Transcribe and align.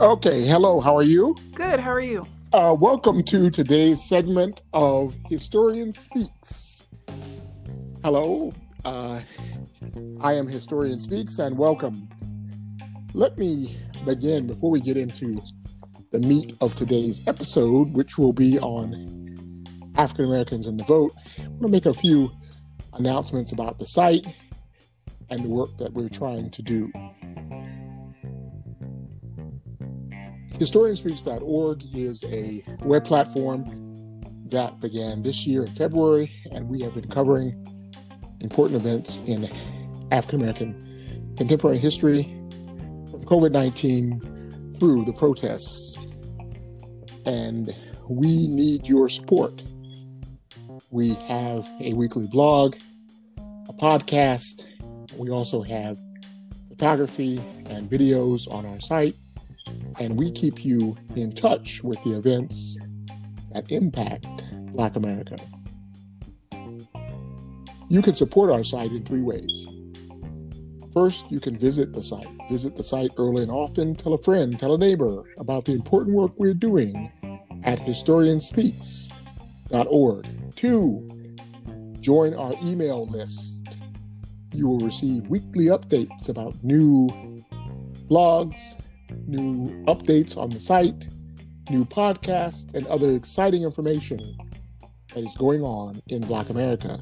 Okay, 0.00 0.46
hello, 0.46 0.78
how 0.78 0.96
are 0.96 1.02
you? 1.02 1.34
Good, 1.54 1.80
how 1.80 1.90
are 1.90 2.00
you? 2.00 2.24
Uh, 2.52 2.76
welcome 2.78 3.20
to 3.24 3.50
today's 3.50 4.08
segment 4.08 4.62
of 4.72 5.16
Historian 5.28 5.90
Speaks. 5.90 6.86
Hello, 8.04 8.52
uh, 8.84 9.20
I 10.20 10.34
am 10.34 10.46
Historian 10.46 11.00
Speaks 11.00 11.40
and 11.40 11.58
welcome. 11.58 12.08
Let 13.12 13.38
me 13.38 13.76
begin 14.06 14.46
before 14.46 14.70
we 14.70 14.80
get 14.80 14.96
into 14.96 15.42
the 16.12 16.20
meat 16.20 16.52
of 16.60 16.76
today's 16.76 17.20
episode, 17.26 17.92
which 17.92 18.18
will 18.18 18.32
be 18.32 18.56
on 18.60 19.64
African 19.96 20.26
Americans 20.26 20.68
and 20.68 20.78
the 20.78 20.84
vote. 20.84 21.10
I 21.40 21.48
want 21.48 21.62
to 21.62 21.68
make 21.68 21.86
a 21.86 21.94
few 21.94 22.30
announcements 22.92 23.50
about 23.50 23.80
the 23.80 23.86
site 23.86 24.28
and 25.28 25.44
the 25.44 25.48
work 25.48 25.76
that 25.78 25.92
we're 25.92 26.08
trying 26.08 26.50
to 26.50 26.62
do. 26.62 26.92
Historianspeaks.org 30.58 31.84
is 31.94 32.24
a 32.24 32.64
web 32.80 33.04
platform 33.04 33.64
that 34.46 34.80
began 34.80 35.22
this 35.22 35.46
year 35.46 35.64
in 35.64 35.72
February, 35.72 36.32
and 36.50 36.68
we 36.68 36.80
have 36.80 36.92
been 36.94 37.08
covering 37.08 37.64
important 38.40 38.80
events 38.80 39.20
in 39.26 39.48
African 40.10 40.40
American 40.40 41.34
contemporary 41.36 41.78
history 41.78 42.24
from 43.08 43.22
COVID 43.24 43.52
19 43.52 44.74
through 44.80 45.04
the 45.04 45.12
protests. 45.12 45.96
And 47.24 47.72
we 48.08 48.48
need 48.48 48.88
your 48.88 49.08
support. 49.08 49.62
We 50.90 51.14
have 51.28 51.68
a 51.80 51.92
weekly 51.92 52.26
blog, 52.26 52.74
a 53.68 53.72
podcast. 53.74 54.64
We 55.16 55.30
also 55.30 55.62
have 55.62 55.98
photography 56.68 57.38
and 57.66 57.88
videos 57.88 58.52
on 58.52 58.66
our 58.66 58.80
site 58.80 59.14
and 59.98 60.16
we 60.16 60.30
keep 60.30 60.64
you 60.64 60.96
in 61.16 61.32
touch 61.32 61.82
with 61.82 62.00
the 62.04 62.16
events 62.16 62.78
that 63.52 63.70
impact 63.70 64.44
Black 64.72 64.96
America. 64.96 65.36
You 67.88 68.02
can 68.02 68.14
support 68.14 68.50
our 68.50 68.64
site 68.64 68.92
in 68.92 69.02
three 69.02 69.22
ways. 69.22 69.66
First, 70.92 71.30
you 71.30 71.40
can 71.40 71.56
visit 71.56 71.92
the 71.92 72.02
site. 72.02 72.26
Visit 72.50 72.76
the 72.76 72.82
site 72.82 73.10
early 73.18 73.42
and 73.42 73.50
often. 73.50 73.94
Tell 73.94 74.14
a 74.14 74.18
friend, 74.18 74.58
tell 74.58 74.74
a 74.74 74.78
neighbor 74.78 75.24
about 75.38 75.64
the 75.64 75.72
important 75.72 76.16
work 76.16 76.32
we're 76.36 76.54
doing 76.54 77.12
at 77.64 77.78
historianspeaks.org. 77.80 80.56
Two, 80.56 81.08
join 82.00 82.34
our 82.34 82.54
email 82.62 83.06
list. 83.06 83.78
You 84.52 84.66
will 84.66 84.80
receive 84.80 85.28
weekly 85.28 85.66
updates 85.66 86.28
about 86.28 86.62
new 86.64 87.08
blogs, 88.08 88.76
new 89.26 89.66
updates 89.84 90.36
on 90.36 90.50
the 90.50 90.60
site, 90.60 91.08
new 91.70 91.84
podcasts, 91.84 92.72
and 92.74 92.86
other 92.86 93.14
exciting 93.14 93.62
information 93.62 94.36
that 95.14 95.24
is 95.24 95.34
going 95.36 95.62
on 95.62 96.00
in 96.08 96.26
Black 96.26 96.50
America. 96.50 97.00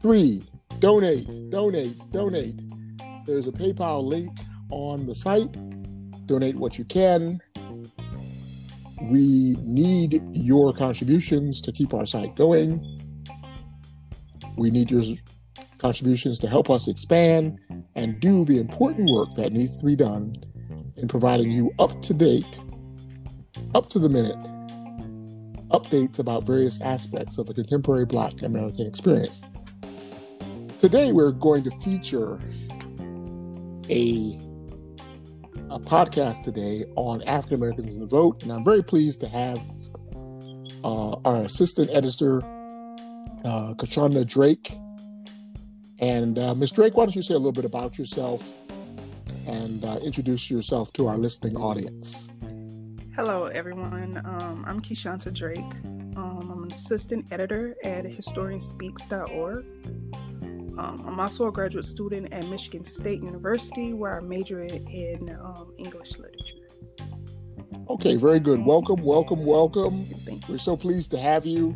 Three, 0.00 0.44
donate, 0.78 1.50
donate, 1.50 1.98
donate. 2.12 2.60
There's 3.26 3.46
a 3.46 3.52
PayPal 3.52 4.04
link 4.04 4.30
on 4.70 5.06
the 5.06 5.14
site. 5.14 5.52
Donate 6.26 6.56
what 6.56 6.78
you 6.78 6.84
can. 6.84 7.40
We 9.02 9.56
need 9.62 10.22
your 10.32 10.72
contributions 10.72 11.60
to 11.62 11.72
keep 11.72 11.92
our 11.92 12.06
site 12.06 12.34
going. 12.34 12.82
We 14.56 14.70
need 14.70 14.90
your 14.90 15.02
contributions 15.78 16.38
to 16.40 16.48
help 16.48 16.70
us 16.70 16.88
expand 16.88 17.60
and 17.94 18.18
do 18.20 18.44
the 18.44 18.58
important 18.58 19.10
work 19.10 19.34
that 19.34 19.52
needs 19.52 19.76
to 19.76 19.84
be 19.84 19.96
done 19.96 20.34
in 20.96 21.08
providing 21.08 21.50
you 21.50 21.72
up 21.78 22.00
to 22.02 22.14
date, 22.14 22.58
up 23.74 23.88
to 23.90 23.98
the 23.98 24.08
minute 24.08 24.38
updates 25.70 26.18
about 26.18 26.44
various 26.44 26.80
aspects 26.80 27.38
of 27.38 27.46
the 27.46 27.54
contemporary 27.54 28.06
Black 28.06 28.42
American 28.42 28.86
experience. 28.86 29.44
Today, 30.78 31.12
we're 31.12 31.32
going 31.32 31.64
to 31.64 31.70
feature 31.80 32.38
a, 33.90 34.38
a 35.70 35.80
podcast 35.80 36.44
today 36.44 36.84
on 36.96 37.22
African 37.22 37.56
Americans 37.56 37.94
in 37.94 38.00
the 38.00 38.06
vote, 38.06 38.42
and 38.42 38.52
I'm 38.52 38.64
very 38.64 38.82
pleased 38.82 39.20
to 39.20 39.28
have 39.28 39.58
uh, 40.84 41.16
our 41.24 41.42
assistant 41.42 41.90
editor, 41.92 42.42
uh, 43.44 43.74
Kachanda 43.74 44.26
Drake. 44.26 44.76
And 45.98 46.38
uh, 46.38 46.54
Ms. 46.54 46.72
Drake, 46.72 46.96
why 46.96 47.06
don't 47.06 47.16
you 47.16 47.22
say 47.22 47.34
a 47.34 47.38
little 47.38 47.52
bit 47.52 47.64
about 47.64 47.98
yourself 47.98 48.52
and 49.46 49.84
uh, 49.84 49.98
introduce 50.02 50.50
yourself 50.50 50.92
to 50.94 51.06
our 51.06 51.16
listening 51.16 51.56
audience. 51.56 52.28
Hello, 53.14 53.44
everyone. 53.46 54.20
Um, 54.24 54.64
I'm 54.66 54.80
Kishanta 54.80 55.32
Drake. 55.32 55.58
Um, 56.16 56.50
I'm 56.50 56.64
an 56.64 56.72
assistant 56.72 57.32
editor 57.32 57.76
at 57.84 58.04
historianspeaks.org. 58.04 59.64
Um, 60.78 61.04
I'm 61.06 61.18
also 61.18 61.46
a 61.46 61.52
graduate 61.52 61.86
student 61.86 62.32
at 62.32 62.46
Michigan 62.48 62.84
State 62.84 63.22
University, 63.22 63.94
where 63.94 64.18
I 64.18 64.20
major 64.20 64.60
in 64.60 65.38
um, 65.40 65.72
English 65.78 66.18
literature. 66.18 66.66
Okay, 67.88 68.16
very 68.16 68.40
good. 68.40 68.64
Welcome, 68.64 69.02
welcome, 69.02 69.44
welcome. 69.44 70.06
We're 70.48 70.58
so 70.58 70.76
pleased 70.76 71.10
to 71.12 71.18
have 71.18 71.46
you. 71.46 71.74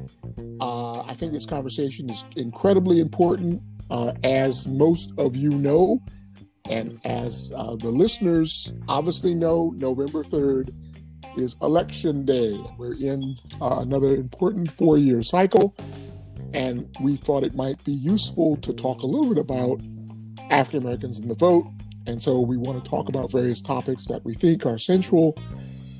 Uh, 0.61 1.01
I 1.03 1.15
think 1.15 1.33
this 1.33 1.47
conversation 1.47 2.11
is 2.11 2.25
incredibly 2.37 3.01
important. 3.01 3.63
Uh, 3.91 4.13
as 4.23 4.69
most 4.69 5.13
of 5.19 5.35
you 5.35 5.51
know, 5.51 5.99
and 6.69 7.01
as 7.05 7.53
uh, 7.57 7.77
the 7.77 7.91
listeners 7.91 8.73
obviously 8.89 9.35
know, 9.35 9.73
November 9.77 10.23
3rd 10.23 10.75
is 11.37 11.57
election 11.63 12.25
day. 12.25 12.59
We're 12.77 12.95
in 12.95 13.37
uh, 13.61 13.79
another 13.81 14.15
important 14.15 14.71
four 14.71 14.99
year 14.99 15.23
cycle. 15.23 15.77
And 16.53 16.89
we 17.01 17.17
thought 17.17 17.45
it 17.45 17.55
might 17.55 17.83
be 17.85 17.93
useful 17.93 18.57
to 18.59 18.73
talk 18.73 19.03
a 19.03 19.07
little 19.07 19.33
bit 19.33 19.39
about 19.39 19.81
African 20.51 20.83
Americans 20.83 21.19
in 21.19 21.29
the 21.29 21.35
vote. 21.35 21.67
And 22.07 22.21
so 22.21 22.41
we 22.41 22.57
want 22.57 22.83
to 22.83 22.91
talk 22.91 23.09
about 23.09 23.31
various 23.31 23.61
topics 23.61 24.07
that 24.07 24.25
we 24.25 24.35
think 24.35 24.67
are 24.67 24.79
central 24.79 25.39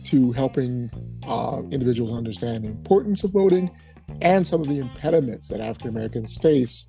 to 0.05 0.33
helping 0.33 0.91
uh, 1.27 1.63
individuals 1.71 2.15
understand 2.15 2.65
the 2.65 2.69
importance 2.69 3.23
of 3.23 3.31
voting 3.33 3.71
and 4.23 4.47
some 4.47 4.61
of 4.61 4.69
the 4.69 4.79
impediments 4.79 5.49
that 5.49 5.61
African 5.61 5.91
Americans 5.91 6.37
face 6.39 6.89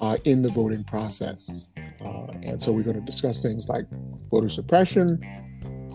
uh, 0.00 0.16
in 0.24 0.42
the 0.42 0.50
voting 0.50 0.82
process. 0.82 1.66
Uh, 2.04 2.26
and 2.42 2.60
so 2.60 2.72
we're 2.72 2.82
going 2.82 2.98
to 2.98 3.04
discuss 3.04 3.40
things 3.40 3.68
like 3.68 3.86
voter 4.30 4.48
suppression, 4.48 5.20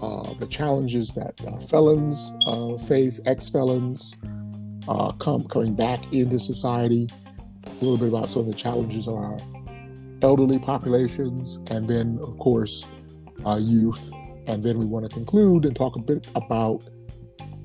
uh, 0.01 0.33
the 0.39 0.47
challenges 0.47 1.13
that 1.13 1.39
uh, 1.47 1.59
felons 1.61 2.33
uh, 2.47 2.77
face, 2.77 3.19
ex 3.25 3.49
felons 3.49 4.15
uh, 4.87 5.11
come, 5.13 5.43
coming 5.47 5.73
back 5.73 5.99
into 6.13 6.37
society, 6.37 7.09
a 7.65 7.69
little 7.83 7.97
bit 7.97 8.09
about 8.09 8.29
some 8.29 8.41
of 8.41 8.47
the 8.47 8.53
challenges 8.53 9.07
of 9.07 9.15
our 9.15 9.37
elderly 10.21 10.59
populations, 10.59 11.59
and 11.67 11.87
then, 11.87 12.19
of 12.21 12.37
course, 12.37 12.87
youth. 13.57 14.11
And 14.47 14.63
then 14.63 14.77
we 14.77 14.85
want 14.85 15.09
to 15.09 15.09
conclude 15.09 15.65
and 15.65 15.75
talk 15.75 15.95
a 15.95 15.99
bit 15.99 16.27
about 16.35 16.83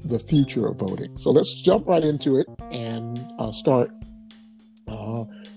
the 0.04 0.18
future 0.18 0.66
of 0.66 0.78
voting. 0.78 1.16
So 1.18 1.30
let's 1.30 1.60
jump 1.60 1.86
right 1.86 2.02
into 2.02 2.38
it 2.38 2.46
and 2.72 3.20
start 3.52 3.90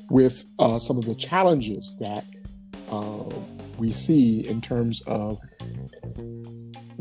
with 0.09 0.45
some 0.79 0.97
of 0.97 1.05
the 1.05 1.15
challenges 1.15 1.95
that 1.99 2.25
uh, 2.93 3.23
we 3.77 3.91
see 3.91 4.47
in 4.47 4.61
terms 4.61 5.01
of 5.07 5.39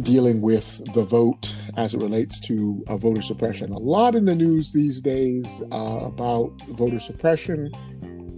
dealing 0.00 0.40
with 0.40 0.80
the 0.94 1.04
vote 1.04 1.54
as 1.76 1.94
it 1.94 2.00
relates 2.00 2.40
to 2.40 2.82
uh, 2.88 2.96
voter 2.96 3.22
suppression. 3.22 3.72
A 3.72 3.78
lot 3.78 4.14
in 4.14 4.24
the 4.24 4.34
news 4.34 4.72
these 4.72 5.00
days 5.00 5.62
uh, 5.70 6.00
about 6.02 6.50
voter 6.70 6.98
suppression 6.98 7.70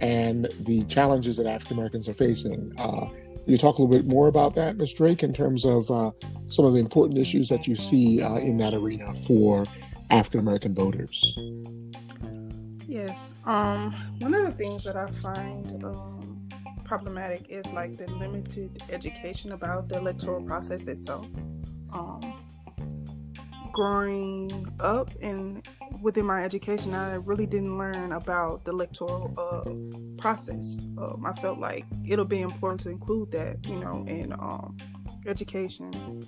and 0.01 0.47
the 0.59 0.83
challenges 0.85 1.37
that 1.37 1.45
African 1.45 1.77
Americans 1.77 2.09
are 2.09 2.13
facing. 2.13 2.71
Uh, 2.77 3.07
you 3.47 3.57
talk 3.57 3.77
a 3.77 3.81
little 3.81 3.95
bit 3.95 4.07
more 4.07 4.27
about 4.27 4.55
that, 4.55 4.75
Ms. 4.77 4.93
Drake, 4.93 5.23
in 5.23 5.31
terms 5.31 5.65
of 5.65 5.89
uh, 5.89 6.11
some 6.47 6.65
of 6.65 6.73
the 6.73 6.79
important 6.79 7.17
issues 7.19 7.47
that 7.49 7.67
you 7.67 7.75
see 7.75 8.21
uh, 8.21 8.35
in 8.35 8.57
that 8.57 8.73
arena 8.73 9.13
for 9.27 9.65
African 10.09 10.39
American 10.39 10.73
voters. 10.73 11.37
Yes. 12.87 13.33
Um, 13.45 13.93
one 14.19 14.33
of 14.33 14.43
the 14.43 14.51
things 14.51 14.83
that 14.83 14.95
I 14.95 15.09
find 15.11 15.83
um, 15.83 16.14
problematic 16.85 17.49
is 17.49 17.71
like 17.73 17.97
the 17.97 18.07
limited 18.07 18.83
education 18.89 19.51
about 19.51 19.89
the 19.89 19.97
electoral 19.97 20.41
process 20.43 20.87
itself. 20.87 21.27
Um, 21.91 22.33
growing 23.71 24.73
up 24.79 25.11
and 25.21 25.67
within 26.01 26.25
my 26.25 26.45
education, 26.45 26.93
I 26.93 27.15
really 27.15 27.45
didn't 27.45 27.77
learn 27.77 28.13
about 28.13 28.63
the 28.63 28.71
electoral 28.71 29.33
uh, 29.37 30.21
process. 30.21 30.79
Um, 30.97 31.25
I 31.25 31.33
felt 31.33 31.59
like 31.59 31.85
it'll 32.07 32.23
be 32.23 32.41
important 32.41 32.79
to 32.81 32.89
include 32.89 33.31
that, 33.31 33.65
you 33.65 33.75
know, 33.75 34.05
in 34.07 34.31
um, 34.33 34.77
education 35.27 36.27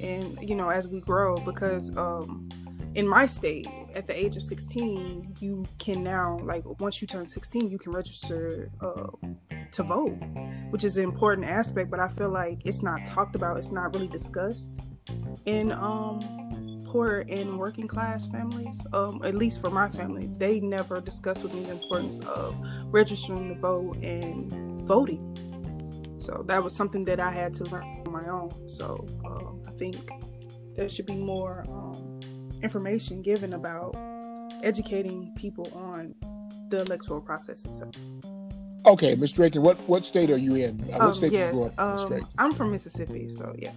and 0.00 0.38
you 0.48 0.54
know 0.54 0.68
as 0.68 0.88
we 0.88 1.00
grow 1.00 1.36
because 1.36 1.94
um, 1.96 2.48
in 2.94 3.06
my 3.06 3.26
state 3.26 3.66
at 3.94 4.06
the 4.06 4.16
age 4.16 4.36
of 4.36 4.42
16 4.42 5.36
you 5.40 5.64
can 5.78 6.02
now 6.02 6.38
like 6.42 6.64
once 6.80 7.00
you 7.00 7.06
turn 7.06 7.26
16 7.26 7.70
you 7.70 7.78
can 7.78 7.92
register 7.92 8.70
uh, 8.80 9.08
to 9.72 9.82
vote, 9.82 10.16
which 10.70 10.84
is 10.84 10.96
an 10.96 11.04
important 11.04 11.46
aspect, 11.46 11.90
but 11.90 12.00
I 12.00 12.08
feel 12.08 12.30
like 12.30 12.60
it's 12.64 12.82
not 12.82 13.04
talked 13.06 13.34
about, 13.34 13.56
it's 13.56 13.72
not 13.72 13.94
really 13.94 14.08
discussed. 14.08 14.70
in 15.46 15.72
um 15.72 16.20
poor 16.90 17.24
and 17.28 17.56
working 17.58 17.86
class 17.86 18.26
families, 18.26 18.80
um, 18.92 19.22
at 19.24 19.34
least 19.34 19.60
for 19.60 19.70
my 19.70 19.88
family, 19.88 20.28
they 20.38 20.58
never 20.60 21.00
discussed 21.00 21.40
with 21.42 21.54
me 21.54 21.62
the 21.64 21.70
importance 21.70 22.18
of 22.20 22.56
registering 22.86 23.54
to 23.54 23.60
vote 23.60 23.96
and 24.02 24.50
voting. 24.82 25.24
So 26.18 26.44
that 26.48 26.62
was 26.62 26.74
something 26.74 27.04
that 27.04 27.20
I 27.20 27.30
had 27.30 27.54
to 27.54 27.64
learn 27.64 27.84
on 28.06 28.12
my 28.12 28.26
own. 28.28 28.50
So 28.68 29.06
um, 29.24 29.62
I 29.66 29.70
think 29.78 30.10
there 30.76 30.88
should 30.88 31.06
be 31.06 31.14
more 31.14 31.64
um, 31.68 32.20
information 32.62 33.22
given 33.22 33.52
about 33.52 33.96
educating 34.62 35.32
people 35.36 35.70
on 35.74 36.14
the 36.68 36.82
electoral 36.82 37.20
process 37.20 37.64
itself. 37.64 37.94
Okay, 38.86 39.14
Ms. 39.14 39.32
Drake, 39.32 39.54
what 39.56 39.78
what 39.88 40.04
state 40.04 40.30
are 40.30 40.38
you 40.38 40.54
in? 40.54 40.80
Uh, 40.82 40.98
what 40.98 41.00
Um, 41.00 41.14
state 41.14 41.32
yes, 41.32 41.54
you 41.54 41.70
um, 41.78 42.28
I'm 42.38 42.52
from 42.52 42.70
Mississippi, 42.70 43.28
so 43.30 43.54
yeah. 43.58 43.72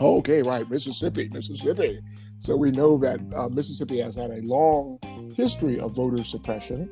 Okay, 0.00 0.42
right, 0.42 0.68
Mississippi, 0.70 1.28
Mississippi. 1.32 2.00
So 2.38 2.56
we 2.56 2.70
know 2.70 2.96
that 2.98 3.18
uh, 3.34 3.48
Mississippi 3.48 3.98
has 4.00 4.14
had 4.14 4.30
a 4.30 4.40
long 4.42 4.98
history 5.34 5.80
of 5.80 5.94
voter 5.94 6.22
suppression, 6.22 6.90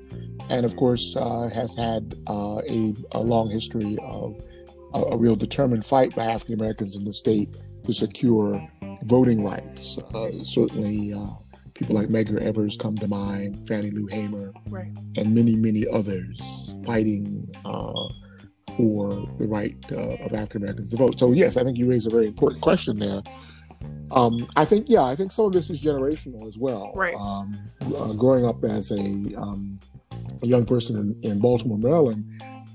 and 0.49 0.65
of 0.65 0.75
course 0.77 1.15
uh, 1.17 1.49
has 1.53 1.75
had 1.77 2.15
uh, 2.27 2.61
a, 2.69 2.95
a 3.12 3.21
long 3.21 3.51
history 3.51 3.99
of 4.03 4.41
a, 4.95 5.01
a 5.01 5.17
real 5.17 5.37
determined 5.37 5.85
fight 5.87 6.15
by 6.17 6.25
African 6.25 6.55
Americans 6.55 6.97
in 6.97 7.05
the 7.05 7.12
state 7.12 7.56
to 7.85 7.93
secure 7.93 8.67
voting 9.05 9.45
rights. 9.45 9.99
Uh, 10.15 10.31
certainly, 10.43 11.12
uh, 11.12 11.27
people 11.75 11.94
like 11.94 12.09
Medgar 12.09 12.41
Evers 12.41 12.76
come 12.76 12.97
to 12.99 13.09
mind, 13.09 13.67
Fannie 13.69 13.91
Lou 13.91 14.06
Hamer, 14.06 14.53
Right. 14.69 14.93
and 15.17 15.35
many, 15.35 15.56
many 15.56 15.87
others 15.93 16.76
fighting 16.87 17.49
uh, 17.65 18.09
for 18.76 19.26
the 19.38 19.47
right 19.49 19.76
uh, 19.93 20.25
of 20.25 20.32
African 20.32 20.62
Americans 20.62 20.91
to 20.93 20.97
vote. 20.97 21.19
So, 21.19 21.32
yes, 21.32 21.56
I 21.56 21.65
think 21.65 21.79
you 21.79 21.88
raise 21.91 22.06
a 22.06 22.11
very 22.11 22.26
important 22.26 22.62
question 22.62 22.99
there. 22.99 23.23
Um, 24.12 24.49
I 24.56 24.65
think, 24.65 24.87
yeah, 24.88 25.03
I 25.03 25.17
think 25.17 25.32
some 25.32 25.47
of 25.47 25.53
this 25.53 25.69
is 25.71 25.82
generational 25.82 26.47
as 26.47 26.56
well. 26.56 26.93
Right. 26.94 27.15
Um, 27.15 27.59
uh, 27.97 28.12
growing 28.15 28.47
up 28.47 28.65
as 28.65 28.91
a, 28.93 29.00
um, 29.37 29.79
a 30.43 30.47
young 30.47 30.65
person 30.65 30.97
in, 31.23 31.31
in 31.31 31.38
Baltimore, 31.41 31.79
Maryland, 31.79 32.25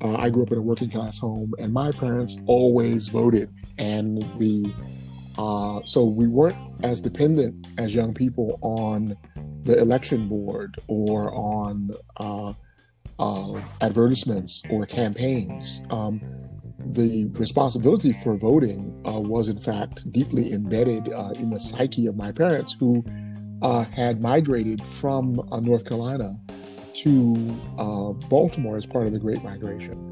uh, 0.02 0.16
I 0.16 0.30
grew 0.30 0.44
up 0.44 0.52
in 0.52 0.58
a 0.58 0.62
working 0.62 0.90
class 0.90 1.20
home, 1.20 1.54
and 1.60 1.74
my 1.74 1.92
parents 1.92 2.38
always 2.46 3.08
voted. 3.10 3.50
And 3.78 4.22
the 4.38 4.74
uh, 5.40 5.80
so 5.86 6.04
we 6.06 6.28
weren't 6.28 6.58
as 6.84 7.00
dependent 7.00 7.66
as 7.78 7.96
young 7.96 8.14
people 8.14 8.60
on 8.62 9.16
the 9.62 9.80
election 9.80 10.28
board 10.28 10.76
or 10.90 11.34
on 11.34 11.92
uh, 12.18 12.52
uh, 13.20 13.62
advertisements 13.80 14.62
or 14.70 14.86
campaigns. 14.86 15.82
Um, 15.92 16.20
the 16.92 17.28
responsibility 17.32 18.12
for 18.12 18.36
voting 18.36 19.02
uh, 19.08 19.22
was, 19.22 19.48
in 19.48 19.62
fact, 19.62 20.12
deeply 20.12 20.52
embedded 20.52 21.10
uh, 21.14 21.32
in 21.38 21.50
the 21.50 21.60
psyche 21.60 22.06
of 22.08 22.18
my 22.18 22.34
parents, 22.34 22.76
who 22.78 23.06
uh, 23.62 23.86
had 23.86 24.20
migrated 24.20 24.86
from 24.86 25.36
North 25.62 25.86
Carolina 25.86 26.36
to 26.96 27.34
Baltimore 28.28 28.76
as 28.76 28.86
part 28.86 29.06
of 29.08 29.14
the 29.14 29.20
Great 29.20 29.42
Migration. 29.42 30.06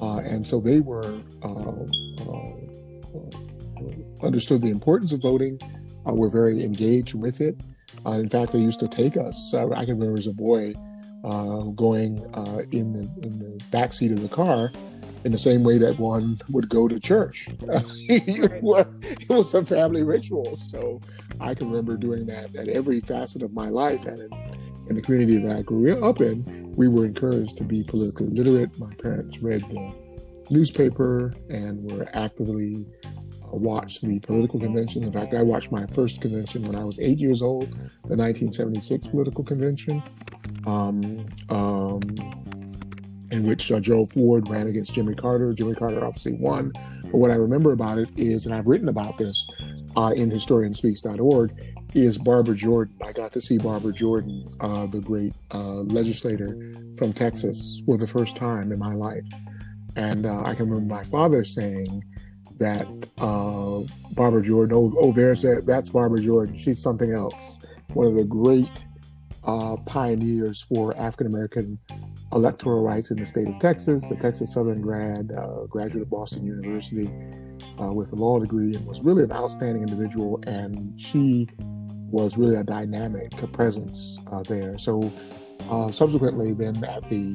And 0.00 0.46
so 0.46 0.60
they 0.60 0.78
were 0.78 1.20
understood 4.22 4.62
the 4.62 4.70
importance 4.70 5.12
of 5.12 5.22
voting, 5.22 5.58
uh, 6.06 6.14
were 6.14 6.28
very 6.28 6.62
engaged 6.64 7.14
with 7.14 7.40
it. 7.40 7.56
Uh, 8.06 8.12
in 8.12 8.28
fact, 8.28 8.52
they 8.52 8.58
used 8.58 8.80
to 8.80 8.88
take 8.88 9.16
us. 9.16 9.52
Uh, 9.54 9.68
I 9.70 9.84
can 9.84 9.98
remember 9.98 10.18
as 10.18 10.26
a 10.26 10.32
boy 10.32 10.74
uh, 11.24 11.64
going 11.64 12.18
uh, 12.34 12.62
in 12.70 12.92
the 12.92 13.10
in 13.26 13.38
the 13.38 13.60
back 13.70 13.92
seat 13.92 14.12
of 14.12 14.22
the 14.22 14.28
car 14.28 14.70
in 15.24 15.32
the 15.32 15.38
same 15.38 15.64
way 15.64 15.78
that 15.78 15.98
one 15.98 16.40
would 16.50 16.68
go 16.68 16.88
to 16.88 16.98
church. 17.00 17.48
it, 17.62 18.62
was, 18.62 18.86
it 19.02 19.28
was 19.28 19.52
a 19.54 19.64
family 19.64 20.02
ritual. 20.02 20.56
So 20.58 21.00
I 21.40 21.54
can 21.54 21.68
remember 21.68 21.96
doing 21.96 22.26
that 22.26 22.54
at 22.54 22.68
every 22.68 23.00
facet 23.00 23.42
of 23.42 23.52
my 23.52 23.68
life. 23.68 24.04
And 24.06 24.20
in, 24.20 24.32
in 24.88 24.94
the 24.94 25.02
community 25.02 25.38
that 25.38 25.56
I 25.56 25.62
grew 25.62 26.04
up 26.04 26.20
in, 26.20 26.72
we 26.76 26.88
were 26.88 27.04
encouraged 27.04 27.58
to 27.58 27.64
be 27.64 27.82
politically 27.82 28.28
literate. 28.28 28.78
My 28.78 28.94
parents 28.94 29.38
read 29.38 29.62
the 29.62 29.92
newspaper 30.50 31.34
and 31.48 31.90
were 31.90 32.08
actively 32.12 32.86
uh, 33.04 33.56
watched 33.56 34.02
the 34.02 34.20
political 34.20 34.60
conventions. 34.60 35.04
In 35.04 35.12
fact, 35.12 35.34
I 35.34 35.42
watched 35.42 35.72
my 35.72 35.86
first 35.86 36.20
convention 36.20 36.64
when 36.64 36.76
I 36.76 36.84
was 36.84 36.98
eight 36.98 37.18
years 37.18 37.42
old, 37.42 37.70
the 37.70 38.16
1976 38.16 39.08
political 39.08 39.44
convention. 39.44 40.02
Um, 40.66 41.24
um, 41.48 42.00
in 43.30 43.46
which 43.46 43.70
uh, 43.70 43.80
Gerald 43.80 44.10
Ford 44.10 44.48
ran 44.48 44.68
against 44.68 44.94
Jimmy 44.94 45.14
Carter. 45.14 45.52
Jimmy 45.52 45.74
Carter 45.74 46.04
obviously 46.04 46.32
won. 46.32 46.72
But 47.02 47.14
what 47.14 47.30
I 47.30 47.34
remember 47.34 47.72
about 47.72 47.98
it 47.98 48.08
is, 48.16 48.46
and 48.46 48.54
I've 48.54 48.66
written 48.66 48.88
about 48.88 49.18
this 49.18 49.46
uh, 49.96 50.12
in 50.16 50.30
historianspeaks.org, 50.30 51.52
is 51.94 52.18
Barbara 52.18 52.54
Jordan. 52.54 52.94
I 53.04 53.12
got 53.12 53.32
to 53.32 53.40
see 53.40 53.58
Barbara 53.58 53.92
Jordan, 53.92 54.46
uh, 54.60 54.86
the 54.86 55.00
great 55.00 55.32
uh, 55.52 55.82
legislator 55.82 56.72
from 56.96 57.12
Texas, 57.12 57.82
for 57.86 57.96
the 57.96 58.06
first 58.06 58.36
time 58.36 58.72
in 58.72 58.78
my 58.78 58.94
life. 58.94 59.24
And 59.98 60.26
uh, 60.26 60.42
I 60.44 60.54
can 60.54 60.70
remember 60.70 60.94
my 60.94 61.02
father 61.02 61.42
saying 61.42 62.04
that 62.58 62.86
uh, 63.18 63.80
Barbara 64.14 64.42
Jordan, 64.42 65.12
there's 65.14 65.42
that, 65.42 65.64
that's 65.66 65.90
Barbara 65.90 66.20
Jordan. 66.20 66.56
She's 66.56 66.80
something 66.80 67.12
else. 67.12 67.58
One 67.94 68.06
of 68.06 68.14
the 68.14 68.24
great 68.24 68.70
pioneers 69.86 70.60
for 70.60 70.96
African 70.96 71.26
American 71.26 71.78
electoral 72.32 72.82
rights 72.82 73.10
in 73.10 73.18
the 73.18 73.26
state 73.26 73.48
of 73.48 73.58
Texas, 73.58 74.10
a 74.10 74.16
Texas 74.16 74.54
Southern 74.54 74.80
grad, 74.80 75.32
uh, 75.32 75.64
graduate 75.66 76.02
of 76.02 76.10
Boston 76.10 76.44
University 76.44 77.10
uh, 77.82 77.92
with 77.92 78.12
a 78.12 78.14
law 78.14 78.38
degree, 78.38 78.74
and 78.74 78.86
was 78.86 79.00
really 79.00 79.24
an 79.24 79.32
outstanding 79.32 79.82
individual. 79.82 80.40
And 80.46 81.00
she 81.00 81.48
was 82.10 82.36
really 82.36 82.56
a 82.56 82.64
dynamic 82.64 83.32
presence 83.52 84.18
uh, 84.30 84.42
there. 84.48 84.78
So, 84.78 85.10
subsequently, 85.92 86.54
then 86.54 86.82
at 86.84 87.08
the 87.08 87.34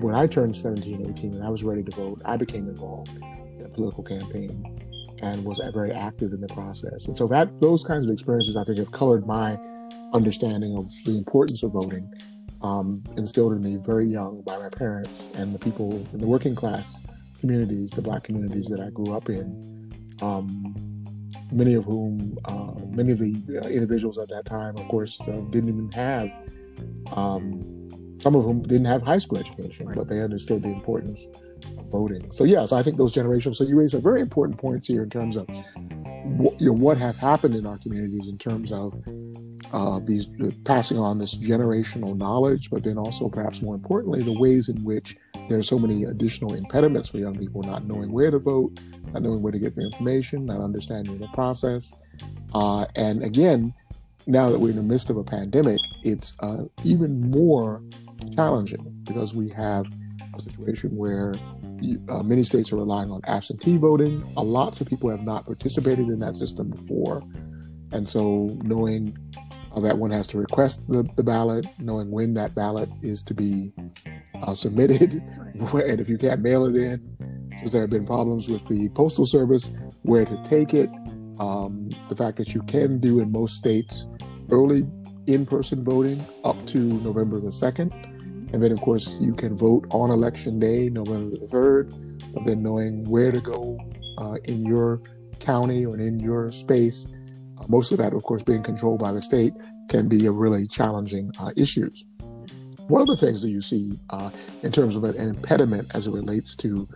when 0.00 0.14
I 0.14 0.26
turned 0.26 0.56
17, 0.56 1.06
18, 1.10 1.34
and 1.34 1.44
I 1.44 1.48
was 1.48 1.62
ready 1.62 1.82
to 1.84 1.96
vote, 1.96 2.20
I 2.24 2.36
became 2.36 2.68
involved 2.68 3.10
in 3.16 3.64
a 3.64 3.68
political 3.68 4.02
campaign 4.02 4.82
and 5.22 5.44
was 5.44 5.60
very 5.72 5.92
active 5.92 6.32
in 6.32 6.40
the 6.40 6.48
process. 6.48 7.06
And 7.06 7.16
so 7.16 7.28
that 7.28 7.60
those 7.60 7.84
kinds 7.84 8.06
of 8.06 8.12
experiences, 8.12 8.56
I 8.56 8.64
think, 8.64 8.78
have 8.78 8.90
colored 8.90 9.26
my 9.26 9.56
understanding 10.12 10.76
of 10.76 10.90
the 11.04 11.16
importance 11.16 11.62
of 11.62 11.72
voting 11.72 12.12
um, 12.62 13.02
instilled 13.16 13.52
in 13.52 13.62
me 13.62 13.76
very 13.76 14.06
young 14.06 14.42
by 14.42 14.58
my 14.58 14.68
parents 14.68 15.30
and 15.34 15.54
the 15.54 15.58
people 15.58 15.94
in 16.12 16.20
the 16.20 16.26
working 16.26 16.54
class 16.54 17.02
communities, 17.40 17.90
the 17.90 18.02
black 18.02 18.24
communities 18.24 18.66
that 18.66 18.80
I 18.80 18.90
grew 18.90 19.14
up 19.14 19.28
in, 19.28 19.90
um, 20.20 20.74
many 21.50 21.74
of 21.74 21.84
whom, 21.84 22.38
uh, 22.44 22.72
many 22.88 23.12
of 23.12 23.18
the 23.18 23.60
uh, 23.62 23.68
individuals 23.68 24.18
at 24.18 24.28
that 24.28 24.44
time, 24.44 24.76
of 24.76 24.86
course, 24.88 25.20
uh, 25.22 25.40
didn't 25.50 25.68
even 25.68 25.90
have, 25.92 26.30
um, 27.12 27.62
some 28.20 28.34
of 28.36 28.44
whom 28.44 28.62
didn't 28.62 28.86
have 28.86 29.02
high 29.02 29.18
school 29.18 29.38
education, 29.38 29.90
but 29.94 30.08
they 30.08 30.20
understood 30.22 30.62
the 30.62 30.68
importance 30.68 31.28
of 31.78 31.86
voting. 31.90 32.30
So, 32.30 32.44
yeah, 32.44 32.64
so 32.66 32.76
I 32.76 32.82
think 32.82 32.96
those 32.96 33.12
generations, 33.12 33.58
so 33.58 33.64
you 33.64 33.76
raise 33.76 33.94
a 33.94 34.00
very 34.00 34.20
important 34.20 34.58
points 34.58 34.86
here 34.86 35.02
in 35.02 35.10
terms 35.10 35.36
of 35.36 35.48
what, 36.24 36.60
you 36.60 36.68
know, 36.68 36.72
what 36.72 36.98
has 36.98 37.16
happened 37.16 37.56
in 37.56 37.66
our 37.66 37.78
communities 37.78 38.28
in 38.28 38.38
terms 38.38 38.70
of 38.72 38.94
uh, 39.72 40.00
these 40.04 40.28
uh, 40.42 40.50
passing 40.64 40.98
on 40.98 41.18
this 41.18 41.36
generational 41.36 42.16
knowledge, 42.16 42.70
but 42.70 42.84
then 42.84 42.98
also 42.98 43.28
perhaps 43.28 43.60
more 43.62 43.74
importantly, 43.74 44.22
the 44.22 44.38
ways 44.38 44.68
in 44.68 44.84
which 44.84 45.16
there 45.48 45.58
are 45.58 45.62
so 45.62 45.78
many 45.78 46.04
additional 46.04 46.54
impediments 46.54 47.08
for 47.08 47.18
young 47.18 47.36
people 47.36 47.62
not 47.62 47.86
knowing 47.86 48.12
where 48.12 48.30
to 48.30 48.38
vote, 48.38 48.78
not 49.12 49.22
knowing 49.22 49.42
where 49.42 49.52
to 49.52 49.58
get 49.58 49.74
their 49.74 49.84
information, 49.84 50.46
not 50.46 50.60
understanding 50.60 51.18
the 51.18 51.28
process. 51.28 51.94
Uh, 52.54 52.84
and 52.96 53.22
again, 53.22 53.74
now 54.26 54.50
that 54.50 54.58
we're 54.58 54.70
in 54.70 54.76
the 54.76 54.82
midst 54.82 55.10
of 55.10 55.16
a 55.16 55.24
pandemic, 55.24 55.78
it's 56.02 56.36
uh, 56.40 56.64
even 56.84 57.30
more 57.30 57.82
challenging 58.36 59.00
because 59.04 59.34
we 59.34 59.48
have 59.50 59.86
a 60.34 60.40
situation 60.40 60.96
where 60.96 61.34
uh, 62.08 62.22
many 62.22 62.42
states 62.42 62.72
are 62.72 62.76
relying 62.76 63.10
on 63.10 63.20
absentee 63.26 63.76
voting. 63.76 64.24
Uh, 64.36 64.42
lots 64.42 64.80
of 64.80 64.86
people 64.86 65.10
have 65.10 65.22
not 65.22 65.44
participated 65.44 66.08
in 66.08 66.18
that 66.20 66.36
system 66.36 66.70
before. 66.70 67.22
And 67.92 68.08
so 68.08 68.56
knowing 68.62 69.16
uh, 69.74 69.80
that 69.80 69.98
one 69.98 70.10
has 70.10 70.26
to 70.28 70.38
request 70.38 70.88
the, 70.88 71.02
the 71.16 71.22
ballot, 71.22 71.66
knowing 71.78 72.10
when 72.10 72.34
that 72.34 72.54
ballot 72.54 72.88
is 73.02 73.22
to 73.24 73.34
be 73.34 73.72
uh, 74.42 74.54
submitted, 74.54 75.14
and 75.54 76.00
if 76.00 76.08
you 76.08 76.18
can't 76.18 76.40
mail 76.40 76.64
it 76.64 76.76
in, 76.76 77.48
since 77.58 77.72
there 77.72 77.82
have 77.82 77.90
been 77.90 78.06
problems 78.06 78.48
with 78.48 78.66
the 78.68 78.88
postal 78.90 79.26
service, 79.26 79.72
where 80.02 80.24
to 80.24 80.42
take 80.44 80.74
it, 80.74 80.88
um, 81.42 81.90
the 82.08 82.16
fact 82.16 82.36
that 82.38 82.54
you 82.54 82.62
can 82.62 82.98
do 82.98 83.20
in 83.20 83.32
most 83.32 83.56
states 83.56 84.06
early 84.50 84.86
in-person 85.26 85.84
voting 85.84 86.24
up 86.44 86.56
to 86.66 86.78
November 86.78 87.40
the 87.40 87.48
2nd, 87.48 87.92
and 88.52 88.62
then 88.62 88.72
of 88.72 88.80
course 88.80 89.18
you 89.20 89.34
can 89.34 89.56
vote 89.56 89.86
on 89.90 90.10
election 90.10 90.58
day, 90.58 90.88
November 90.88 91.36
the 91.36 91.46
3rd, 91.46 92.34
but 92.34 92.46
then 92.46 92.62
knowing 92.62 93.04
where 93.10 93.32
to 93.32 93.40
go 93.40 93.78
uh, 94.18 94.36
in 94.44 94.64
your 94.64 95.00
county 95.40 95.84
or 95.84 95.98
in 95.98 96.20
your 96.20 96.52
space 96.52 97.06
most 97.68 97.92
of 97.92 97.98
that, 97.98 98.12
of 98.12 98.22
course, 98.22 98.42
being 98.42 98.62
controlled 98.62 99.00
by 99.00 99.12
the 99.12 99.22
state, 99.22 99.52
can 99.88 100.08
be 100.08 100.26
a 100.26 100.32
really 100.32 100.66
challenging 100.66 101.30
uh, 101.38 101.50
issues. 101.56 102.04
One 102.88 103.00
of 103.00 103.06
the 103.06 103.16
things 103.16 103.42
that 103.42 103.50
you 103.50 103.60
see 103.60 103.92
uh, 104.10 104.30
in 104.62 104.72
terms 104.72 104.96
of 104.96 105.04
an 105.04 105.16
impediment 105.16 105.90
as 105.94 106.06
it 106.06 106.12
relates 106.12 106.54
to 106.56 106.88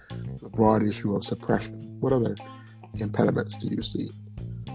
the 0.43 0.49
broad 0.51 0.83
issue 0.83 1.15
of 1.15 1.25
suppression, 1.25 1.79
what 2.01 2.13
other 2.13 2.37
impediments 3.01 3.57
do 3.57 3.69
you 3.69 3.83
see? 3.83 4.09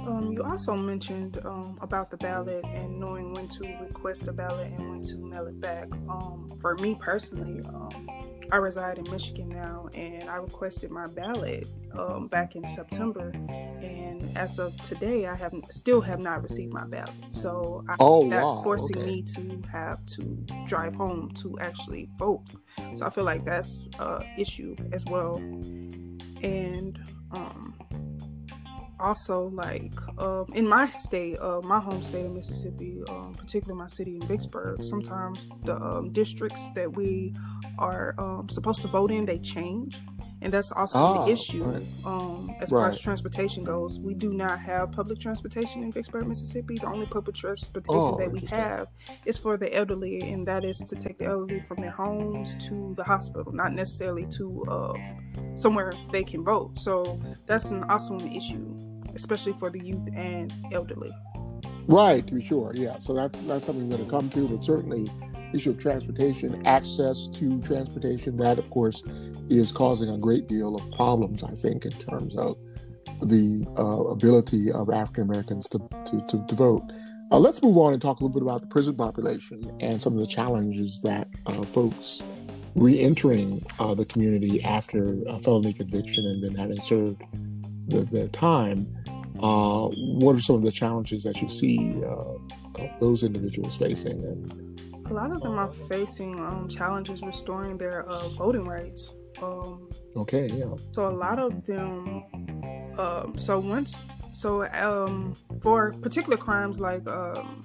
Um, 0.08 0.32
you 0.34 0.44
also 0.44 0.76
mentioned 0.76 1.40
um, 1.46 1.78
about 1.82 2.10
the 2.10 2.18
ballot 2.18 2.64
and 2.66 3.00
knowing 3.00 3.34
when 3.34 3.48
to 3.50 3.78
request 3.82 4.28
a 4.28 4.34
ballot 4.34 4.72
and 4.72 4.90
when 4.90 5.02
to 5.02 5.18
mail 5.18 5.48
it 5.48 5.60
back. 5.62 5.92
Um, 6.10 6.50
for 6.60 6.76
me 6.78 6.98
personally, 7.00 7.62
um, 7.68 8.08
I 8.52 8.58
reside 8.58 8.98
in 8.98 9.10
Michigan 9.10 9.48
now, 9.48 9.88
and 9.94 10.30
I 10.30 10.36
requested 10.36 10.92
my 10.92 11.08
ballot 11.08 11.68
um, 11.98 12.28
back 12.28 12.56
in 12.56 12.68
September, 12.68 13.30
and 13.30 14.30
as 14.36 14.60
of 14.60 14.76
today, 14.82 15.26
I 15.26 15.36
have 15.36 15.54
still 15.70 16.02
have 16.02 16.20
not 16.20 16.44
received 16.44 16.74
my 16.74 16.86
ballot. 16.86 17.16
So 17.30 17.86
I, 17.88 17.96
oh, 18.00 18.30
that's 18.30 18.44
wow. 18.44 18.62
forcing 18.62 18.98
okay. 18.98 19.06
me 19.06 19.22
to 19.36 19.62
have 19.72 20.06
to 20.08 20.24
drive 20.68 20.96
home 20.96 21.32
to 21.36 21.58
actually 21.60 22.10
vote. 22.18 22.44
So 22.96 23.06
I 23.06 23.10
feel 23.10 23.24
like 23.24 23.46
that's 23.46 23.88
an 24.00 24.26
issue 24.38 24.76
as 24.92 25.06
well, 25.06 25.38
and 25.38 27.00
um, 27.32 27.74
also 29.02 29.50
like 29.50 29.94
um, 30.20 30.46
in 30.54 30.68
my 30.68 30.90
state, 30.92 31.38
uh, 31.40 31.62
my 31.64 31.80
home 31.80 32.04
state 32.04 32.26
of 32.26 32.32
Mississippi, 32.34 33.02
um, 33.10 33.34
particularly 33.38 33.80
my 33.80 33.88
city 33.88 34.16
in 34.16 34.28
Vicksburg, 34.28 34.84
sometimes 34.84 35.50
the 35.66 35.76
um, 35.76 36.12
districts 36.12 36.70
that 36.76 36.96
we 36.96 37.34
are 37.78 38.16
um, 38.18 38.48
supposed 38.50 38.82
to 38.82 38.88
vote 38.88 39.12
in 39.12 39.26
they 39.26 39.40
change, 39.40 39.98
and 40.42 40.52
that's 40.54 40.72
also 40.72 40.98
Ah, 41.00 41.26
the 41.26 41.32
issue 41.32 41.64
right. 41.64 41.84
um, 42.06 42.54
as 42.62 42.70
far 42.70 42.90
as 42.90 43.00
transportation 43.00 43.64
goes. 43.64 44.00
We 44.00 44.14
do 44.14 44.34
not 44.34 44.60
have 44.60 44.92
public 44.92 45.20
transportation 45.20 45.84
in 45.84 45.92
Vicksburg, 45.92 46.28
Mississippi. 46.28 46.76
The 46.78 46.88
only 46.88 47.06
public 47.06 47.36
transportation 47.36 48.14
Oh, 48.14 48.18
that 48.18 48.32
we 48.32 48.40
have 48.52 48.88
is 49.26 49.38
for 49.38 49.58
the 49.58 49.74
elderly, 49.76 50.20
and 50.22 50.48
that 50.48 50.64
is 50.66 50.78
to 50.80 50.96
take 50.96 51.18
the 51.18 51.26
elderly 51.26 51.60
from 51.62 51.82
their 51.82 51.92
homes 51.92 52.56
to 52.68 52.94
the 52.98 53.04
hospital, 53.04 53.52
not 53.54 53.74
necessarily 53.74 54.26
to 54.38 54.66
uh, 54.70 54.94
somewhere 55.56 55.92
they 56.12 56.24
can 56.24 56.44
vote. 56.44 56.80
So 56.80 57.20
that's 57.46 57.72
an, 57.72 57.84
also 57.86 58.16
an 58.18 58.32
issue, 58.32 58.66
especially 59.16 59.54
for 59.54 59.70
the 59.70 59.80
youth 59.80 60.08
and 60.16 60.54
elderly. 60.72 61.12
Right, 61.88 62.26
to 62.28 62.36
be 62.36 62.44
sure. 62.44 62.72
Yeah. 62.74 62.98
So 63.00 63.14
that's 63.14 63.40
that's 63.42 63.66
something 63.66 63.90
we're 63.90 63.98
going 63.98 64.08
to 64.08 64.12
come 64.12 64.30
to, 64.32 64.48
but 64.48 64.64
certainly 64.64 65.12
issue 65.54 65.72
of 65.72 65.80
transportation, 65.80 66.66
access 66.66 67.28
to 67.28 67.60
transportation, 67.62 68.38
that 68.38 68.60
of 68.60 68.70
course 68.70 69.04
is 69.50 69.72
causing 69.72 70.10
a 70.10 70.18
great 70.18 70.48
deal 70.48 70.76
of 70.76 70.92
problems, 70.92 71.44
I 71.44 71.56
think, 71.56 71.86
in 71.86 71.92
terms 71.92 72.38
of 72.38 72.58
the 73.22 73.66
uh, 73.78 74.12
ability 74.12 74.72
of 74.72 74.90
African 74.90 75.24
Americans 75.24 75.68
to, 75.70 75.80
to, 76.06 76.26
to, 76.28 76.46
to 76.48 76.56
vote. 76.56 76.84
Uh, 77.32 77.40
let's 77.40 77.62
move 77.62 77.78
on 77.78 77.94
and 77.94 78.02
talk 78.02 78.20
a 78.20 78.24
little 78.24 78.34
bit 78.34 78.44
about 78.44 78.62
the 78.62 78.68
prison 78.68 78.96
population 78.96 79.76
and 79.80 80.02
some 80.02 80.14
of 80.14 80.20
the 80.20 80.28
challenges 80.28 81.02
that 81.02 81.28
uh, 81.46 81.62
folks 81.64 82.24
re-entering 82.76 83.66
uh, 83.80 83.94
the 83.94 84.06
community 84.06 84.64
after 84.64 85.18
a 85.28 85.40
felony 85.40 85.74
conviction 85.74 86.26
and 86.26 86.44
then 86.44 86.56
having 86.56 86.80
served 86.80 87.22
the, 87.88 88.04
their 88.06 88.28
time 88.30 88.88
uh, 89.40 89.88
what 89.90 90.36
are 90.36 90.42
some 90.42 90.58
of 90.58 90.64
the 90.64 90.72
challenges 90.72 91.24
that 91.24 91.42
you 91.42 91.48
see 91.48 92.02
uh, 92.04 92.88
those 93.00 93.24
individuals 93.24 93.78
facing? 93.78 94.24
And, 94.24 95.08
A 95.10 95.14
lot 95.14 95.32
of 95.32 95.42
them 95.42 95.58
are 95.60 95.70
facing 95.90 96.40
um, 96.40 96.70
challenges 96.70 97.22
restoring 97.22 97.78
their 97.78 98.08
uh, 98.08 98.30
voting 98.30 98.66
rights. 98.66 99.14
Um, 99.42 99.90
okay, 100.16 100.48
yeah, 100.54 100.74
So 100.92 101.08
a 101.08 101.12
lot 101.12 101.40
of 101.40 101.66
them, 101.66 102.24
um, 102.98 103.38
so 103.38 103.60
once, 103.60 104.04
so 104.34 104.66
um, 104.74 105.36
for 105.62 105.94
particular 106.02 106.38
crimes 106.38 106.80
like 106.80 107.08
um, 107.08 107.62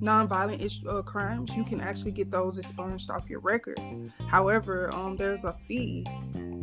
nonviolent 0.00 0.62
issue, 0.62 0.88
uh, 0.88 1.02
crimes, 1.02 1.50
you 1.56 1.64
can 1.64 1.80
actually 1.80 2.12
get 2.12 2.30
those 2.30 2.58
expunged 2.58 3.10
off 3.10 3.28
your 3.28 3.40
record. 3.40 3.80
However, 4.28 4.92
um, 4.94 5.16
there's 5.16 5.44
a 5.44 5.52
fee, 5.52 6.06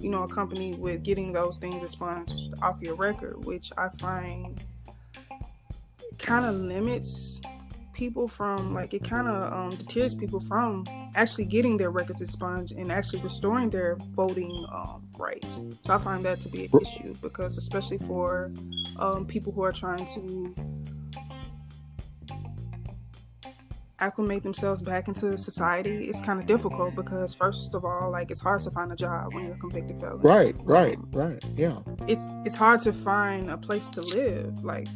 you 0.03 0.09
know, 0.09 0.23
accompanied 0.23 0.77
with 0.77 1.01
getting 1.01 1.31
those 1.31 1.57
things 1.57 1.81
expunged 1.81 2.53
off 2.61 2.81
your 2.81 2.95
record, 2.95 3.45
which 3.45 3.71
I 3.77 3.87
find 3.87 4.61
kind 6.19 6.45
of 6.45 6.55
limits 6.55 7.39
people 7.93 8.27
from 8.27 8.73
like 8.73 8.93
it 8.93 9.03
kind 9.03 9.27
of 9.27 9.53
um, 9.53 9.69
deters 9.69 10.13
people 10.13 10.39
from 10.39 10.83
actually 11.15 11.45
getting 11.45 11.77
their 11.77 11.89
records 11.91 12.21
expunged 12.21 12.73
and 12.73 12.91
actually 12.91 13.21
restoring 13.21 13.69
their 13.69 13.95
voting 14.13 14.65
um, 14.73 15.07
rights. 15.17 15.61
So 15.85 15.93
I 15.93 15.97
find 15.99 16.25
that 16.25 16.41
to 16.41 16.49
be 16.49 16.65
an 16.65 16.81
issue 16.81 17.13
because 17.21 17.57
especially 17.57 17.99
for 17.99 18.51
um, 18.97 19.25
people 19.25 19.53
who 19.53 19.63
are 19.63 19.71
trying 19.71 20.05
to 20.07 20.53
acclimate 23.99 24.43
themselves 24.43 24.81
back 24.81 25.07
into 25.07 25.37
society, 25.37 26.05
it's 26.09 26.21
kind 26.21 26.39
of 26.39 26.45
difficult 26.45 26.95
because 26.95 27.33
first 27.33 27.73
of 27.73 27.85
all, 27.85 28.11
like 28.11 28.31
it's 28.31 28.41
hard 28.41 28.59
to 28.61 28.71
find 28.71 28.91
a 28.91 28.95
job 28.95 29.33
when 29.33 29.45
you're 29.45 29.55
a 29.55 29.59
convicted 29.59 29.99
felon. 29.99 30.19
right, 30.19 30.55
right, 30.63 30.97
right, 31.11 31.43
yeah, 31.55 31.79
It's 32.07 32.25
it's 32.45 32.55
hard 32.55 32.79
to 32.81 32.93
find 32.93 33.49
a 33.49 33.57
place 33.57 33.89
to 33.89 34.01
live. 34.01 34.63
Like 34.63 34.87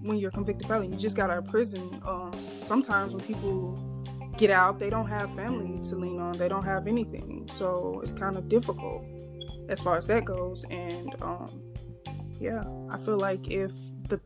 when 0.00 0.18
you're 0.18 0.30
a 0.30 0.32
convicted 0.32 0.66
felon, 0.66 0.92
you 0.92 0.98
just 0.98 1.16
got 1.16 1.30
out 1.30 1.38
of 1.38 1.46
prison. 1.46 2.00
Um, 2.06 2.32
sometimes 2.58 3.14
when 3.14 3.24
people 3.24 3.74
get 4.36 4.50
out, 4.50 4.78
they 4.78 4.90
don't 4.90 5.08
have 5.08 5.34
family 5.34 5.82
to 5.88 5.96
lean 5.96 6.20
on. 6.20 6.36
They 6.36 6.48
don't 6.48 6.64
have 6.64 6.86
anything, 6.86 7.48
so 7.52 8.00
it's 8.02 8.12
kind 8.12 8.36
of 8.36 8.48
difficult 8.48 9.04
as 9.68 9.80
far 9.80 9.96
as 9.96 10.06
that 10.06 10.24
goes. 10.24 10.64
And 10.70 11.14
um, 11.22 11.62
yeah, 12.40 12.62
I 12.90 12.98
feel 12.98 13.18
like 13.18 13.48
if 13.48 13.72
the 14.08 14.20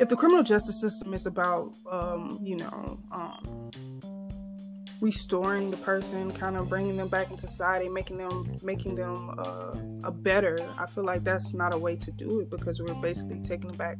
if 0.00 0.08
the 0.08 0.16
criminal 0.16 0.42
justice 0.42 0.80
system 0.80 1.14
is 1.14 1.26
about 1.26 1.74
um, 1.90 2.38
you 2.42 2.56
know 2.56 2.98
um, 3.12 3.70
restoring 5.00 5.70
the 5.70 5.76
person, 5.78 6.32
kind 6.32 6.56
of 6.56 6.68
bringing 6.68 6.96
them 6.96 7.08
back 7.08 7.30
into 7.30 7.46
society, 7.46 7.88
making 7.88 8.18
them 8.18 8.56
making 8.62 8.94
them 8.94 9.34
uh, 9.38 9.72
a 10.04 10.10
better. 10.10 10.58
I 10.78 10.86
feel 10.86 11.04
like 11.04 11.24
that's 11.24 11.54
not 11.54 11.72
a 11.74 11.78
way 11.78 11.96
to 11.96 12.10
do 12.10 12.40
it 12.40 12.50
because 12.50 12.80
we're 12.80 12.94
basically 12.94 13.40
taking 13.40 13.68
them 13.68 13.76
back. 13.76 13.98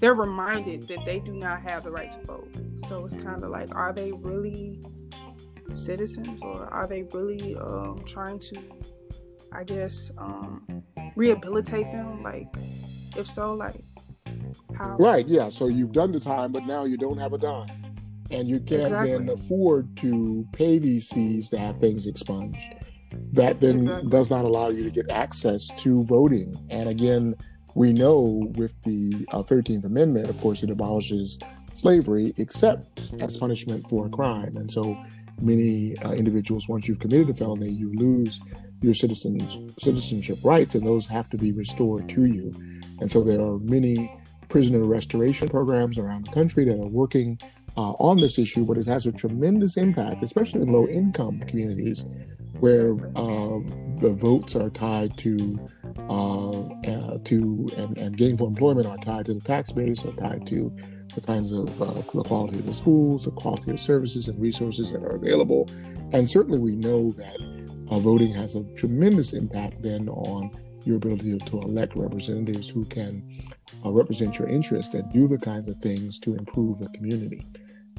They're 0.00 0.14
reminded 0.14 0.88
that 0.88 1.04
they 1.04 1.20
do 1.20 1.32
not 1.32 1.62
have 1.62 1.84
the 1.84 1.90
right 1.90 2.10
to 2.10 2.20
vote. 2.26 2.54
So 2.88 3.04
it's 3.04 3.14
kind 3.14 3.42
of 3.42 3.50
like, 3.50 3.74
are 3.74 3.92
they 3.92 4.12
really 4.12 4.82
citizens, 5.72 6.40
or 6.42 6.66
are 6.66 6.86
they 6.86 7.02
really 7.04 7.56
um, 7.56 8.02
trying 8.06 8.38
to, 8.38 8.60
I 9.52 9.64
guess, 9.64 10.10
um, 10.18 10.82
rehabilitate 11.16 11.90
them? 11.92 12.22
Like, 12.22 12.48
if 13.16 13.26
so, 13.26 13.54
like 13.54 13.80
how? 14.76 14.96
right, 14.98 15.26
yeah. 15.26 15.48
So 15.48 15.68
you've 15.68 15.92
done 15.92 16.12
the 16.12 16.20
time, 16.20 16.52
but 16.52 16.64
now 16.66 16.84
you 16.84 16.96
don't 16.96 17.18
have 17.18 17.32
a 17.32 17.38
dime, 17.38 17.68
and 18.30 18.48
you 18.48 18.60
can't 18.60 18.90
then 18.90 19.28
afford 19.28 19.96
to 19.98 20.46
pay 20.52 20.78
these 20.78 21.10
fees 21.12 21.48
to 21.50 21.58
have 21.58 21.78
things 21.78 22.06
expunged. 22.06 22.74
That 23.32 23.60
then 23.60 23.80
Exactly. 23.80 24.10
does 24.10 24.30
not 24.30 24.44
allow 24.44 24.68
you 24.68 24.84
to 24.84 24.90
get 24.90 25.10
access 25.10 25.68
to 25.82 26.04
voting. 26.04 26.56
And 26.70 26.88
again, 26.88 27.34
we 27.74 27.92
know 27.92 28.50
with 28.56 28.74
the 28.82 29.26
uh, 29.32 29.42
Thirteenth 29.42 29.84
Amendment, 29.84 30.28
of 30.28 30.40
course, 30.40 30.62
it 30.62 30.70
abolishes 30.70 31.38
slavery 31.74 32.32
except 32.36 33.12
as 33.20 33.36
punishment 33.36 33.88
for 33.88 34.06
a 34.06 34.08
crime, 34.08 34.56
and 34.56 34.70
so 34.70 34.96
many 35.40 35.96
uh, 35.98 36.12
individuals, 36.12 36.68
once 36.68 36.88
you've 36.88 36.98
committed 36.98 37.28
a 37.30 37.34
felony, 37.34 37.68
you 37.68 37.92
lose 37.94 38.40
your 38.82 38.94
citizens 38.94 39.58
citizenship 39.78 40.38
rights, 40.42 40.74
and 40.74 40.86
those 40.86 41.06
have 41.06 41.28
to 41.30 41.36
be 41.36 41.52
restored 41.52 42.08
to 42.10 42.24
you. 42.24 42.52
And 43.00 43.10
so 43.10 43.22
there 43.22 43.40
are 43.40 43.58
many 43.58 44.14
prisoner 44.48 44.84
restoration 44.84 45.48
programs 45.48 45.98
around 45.98 46.24
the 46.24 46.32
country 46.32 46.64
that 46.64 46.74
are 46.74 46.88
working 46.88 47.38
uh, 47.76 47.92
on 47.92 48.18
this 48.18 48.38
issue, 48.38 48.64
but 48.64 48.78
it 48.78 48.86
has 48.86 49.06
a 49.06 49.12
tremendous 49.12 49.76
impact, 49.76 50.22
especially 50.22 50.62
in 50.62 50.72
low 50.72 50.86
income 50.88 51.40
communities 51.40 52.06
where 52.60 52.94
uh, 53.16 53.58
the 53.98 54.16
votes 54.18 54.56
are 54.56 54.70
tied 54.70 55.16
to 55.18 55.58
uh, 56.08 56.60
uh, 56.60 57.18
to 57.24 57.68
and, 57.76 57.98
and 57.98 58.16
gainful 58.16 58.46
employment 58.46 58.86
are 58.86 58.96
tied 58.98 59.26
to 59.26 59.34
the 59.34 59.40
tax 59.40 59.72
base, 59.72 60.04
are 60.04 60.12
tied 60.12 60.46
to 60.46 60.74
the 61.14 61.20
kinds 61.20 61.52
of 61.52 61.82
uh, 61.82 61.92
the 62.14 62.22
quality 62.22 62.58
of 62.58 62.66
the 62.66 62.72
schools, 62.72 63.24
the 63.24 63.30
quality 63.30 63.70
of 63.70 63.80
services 63.80 64.28
and 64.28 64.40
resources 64.40 64.92
that 64.92 65.02
are 65.02 65.16
available, 65.16 65.68
and 66.12 66.28
certainly 66.28 66.58
we 66.58 66.76
know 66.76 67.10
that 67.12 67.36
uh, 67.90 67.98
voting 67.98 68.32
has 68.32 68.56
a 68.56 68.64
tremendous 68.74 69.32
impact 69.32 69.82
then 69.82 70.08
on 70.08 70.50
your 70.86 70.96
ability 70.96 71.36
to 71.36 71.60
elect 71.60 71.96
representatives 71.96 72.70
who 72.70 72.84
can 72.84 73.22
uh, 73.84 73.90
represent 73.90 74.38
your 74.38 74.48
interests 74.48 74.94
and 74.94 75.12
do 75.12 75.26
the 75.26 75.38
kinds 75.38 75.68
of 75.68 75.76
things 75.78 76.18
to 76.20 76.34
improve 76.34 76.78
the 76.78 76.88
community. 76.90 77.44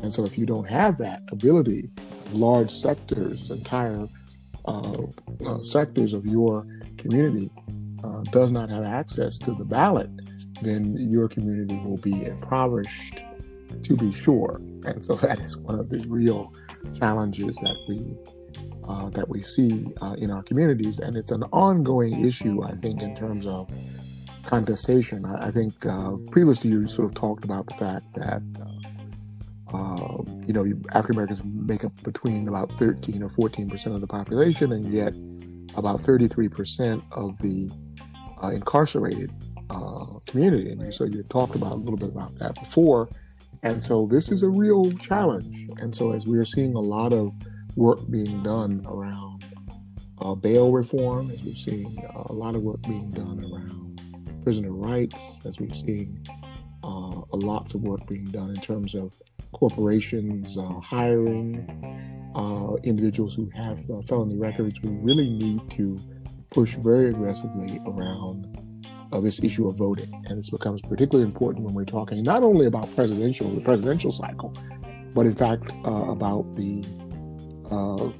And 0.02 0.12
so, 0.12 0.26
if 0.26 0.38
you 0.38 0.46
don't 0.46 0.70
have 0.70 0.98
that 1.00 1.24
ability, 1.32 1.90
large 2.32 2.72
sectors, 2.72 3.50
entire 3.52 4.08
uh, 4.66 4.94
uh, 5.46 5.62
sectors 5.64 6.14
of 6.14 6.26
your 6.26 6.68
community 6.98 7.50
uh, 8.04 8.22
does 8.32 8.52
not 8.52 8.70
have 8.70 8.86
access 8.86 9.38
to 9.40 9.54
the 9.54 9.66
ballot, 9.66 10.10
then 10.62 10.96
your 10.98 11.28
community 11.28 11.80
will 11.84 11.98
be 11.98 12.26
impoverished, 12.26 13.22
to 13.84 13.98
be 13.98 14.14
sure. 14.14 14.62
And 14.86 15.04
so, 15.04 15.16
that 15.24 15.40
is 15.40 15.58
one 15.58 15.80
of 15.80 15.90
the 15.90 16.06
real 16.08 16.54
challenges 16.98 17.58
that 17.58 17.76
we 17.88 18.16
uh, 18.88 19.10
that 19.10 19.28
we 19.28 19.42
see 19.42 19.88
uh, 20.02 20.16
in 20.18 20.32
our 20.32 20.44
communities, 20.44 21.00
and 21.00 21.16
it's 21.16 21.32
an 21.32 21.44
ongoing 21.52 22.26
issue, 22.26 22.64
I 22.64 22.76
think, 22.76 23.02
in 23.02 23.16
terms 23.16 23.46
of 23.46 23.70
contestation. 24.46 25.26
I, 25.26 25.48
I 25.48 25.52
think 25.52 25.86
uh, 25.86 26.18
previously 26.32 26.70
you 26.72 26.88
sort 26.88 27.10
of 27.10 27.16
talked 27.16 27.44
about 27.44 27.68
the 27.68 27.74
fact 27.74 28.06
that 28.16 28.42
uh, 29.74 30.24
you 30.46 30.54
know 30.54 30.66
African 30.94 31.16
Americans 31.16 31.44
make 31.44 31.84
up 31.84 31.92
between 32.04 32.48
about 32.48 32.72
13 32.72 33.22
or 33.24 33.30
14 33.30 33.70
percent 33.70 33.96
of 33.96 34.02
the 34.02 34.08
population, 34.08 34.72
and 34.72 34.94
yet 34.94 35.14
about 35.76 36.00
33 36.00 36.48
percent 36.48 37.04
of 37.12 37.38
the 37.40 37.70
uh, 38.42 38.50
incarcerated 38.50 39.32
community. 40.28 40.72
And 40.72 40.94
so 40.94 41.06
you 41.06 41.24
talked 41.24 41.56
about 41.56 41.74
a 41.74 41.76
little 41.76 41.98
bit 41.98 42.10
about 42.10 42.38
that 42.40 42.56
before. 42.56 43.10
And 43.64 43.82
so 43.84 44.06
this 44.06 44.32
is 44.32 44.44
a 44.44 44.50
real 44.50 44.92
challenge. 44.92 45.68
And 45.80 45.96
so 45.96 46.14
as 46.14 46.28
we 46.28 46.38
are 46.38 46.46
seeing 46.46 46.76
a 46.76 46.80
lot 46.80 47.14
of 47.14 47.34
work 47.78 48.00
being 48.10 48.42
done 48.42 48.84
around 48.90 49.46
uh, 50.20 50.34
bail 50.34 50.72
reform, 50.72 51.30
as 51.30 51.42
we're 51.44 51.56
seeing 51.56 52.04
uh, 52.04 52.24
a 52.26 52.34
lot 52.34 52.56
of 52.56 52.64
work 52.64 52.82
being 52.82 53.10
done 53.12 53.40
around 53.40 54.02
prisoner 54.44 54.74
rights, 54.74 55.46
as 55.46 55.60
we're 55.60 55.72
seeing 55.72 56.26
uh, 56.84 57.22
lots 57.34 57.76
of 57.76 57.82
work 57.82 58.06
being 58.08 58.26
done 58.26 58.50
in 58.50 58.56
terms 58.56 58.96
of 58.96 59.14
corporations 59.52 60.58
uh, 60.58 60.80
hiring 60.82 61.70
uh, 62.36 62.76
individuals 62.84 63.36
who 63.36 63.48
have 63.56 63.80
felony 64.08 64.36
records, 64.36 64.82
we 64.82 64.90
really 64.90 65.30
need 65.30 65.70
to 65.70 66.00
push 66.50 66.76
very 66.78 67.10
aggressively 67.10 67.80
around 67.86 68.58
this 69.22 69.42
issue 69.44 69.68
of 69.68 69.78
voting. 69.78 70.14
And 70.28 70.38
this 70.38 70.50
becomes 70.50 70.82
particularly 70.82 71.28
important 71.28 71.66
when 71.66 71.74
we're 71.74 71.86
talking 71.86 72.24
not 72.24 72.44
only 72.44 72.66
about 72.66 72.94
presidential, 72.96 73.50
the 73.50 73.62
presidential 73.62 74.12
cycle, 74.12 74.54
but 75.14 75.26
in 75.26 75.34
fact 75.34 75.72
uh, 75.86 76.12
about 76.12 76.56
the 76.56 76.84
uh, 77.72 78.12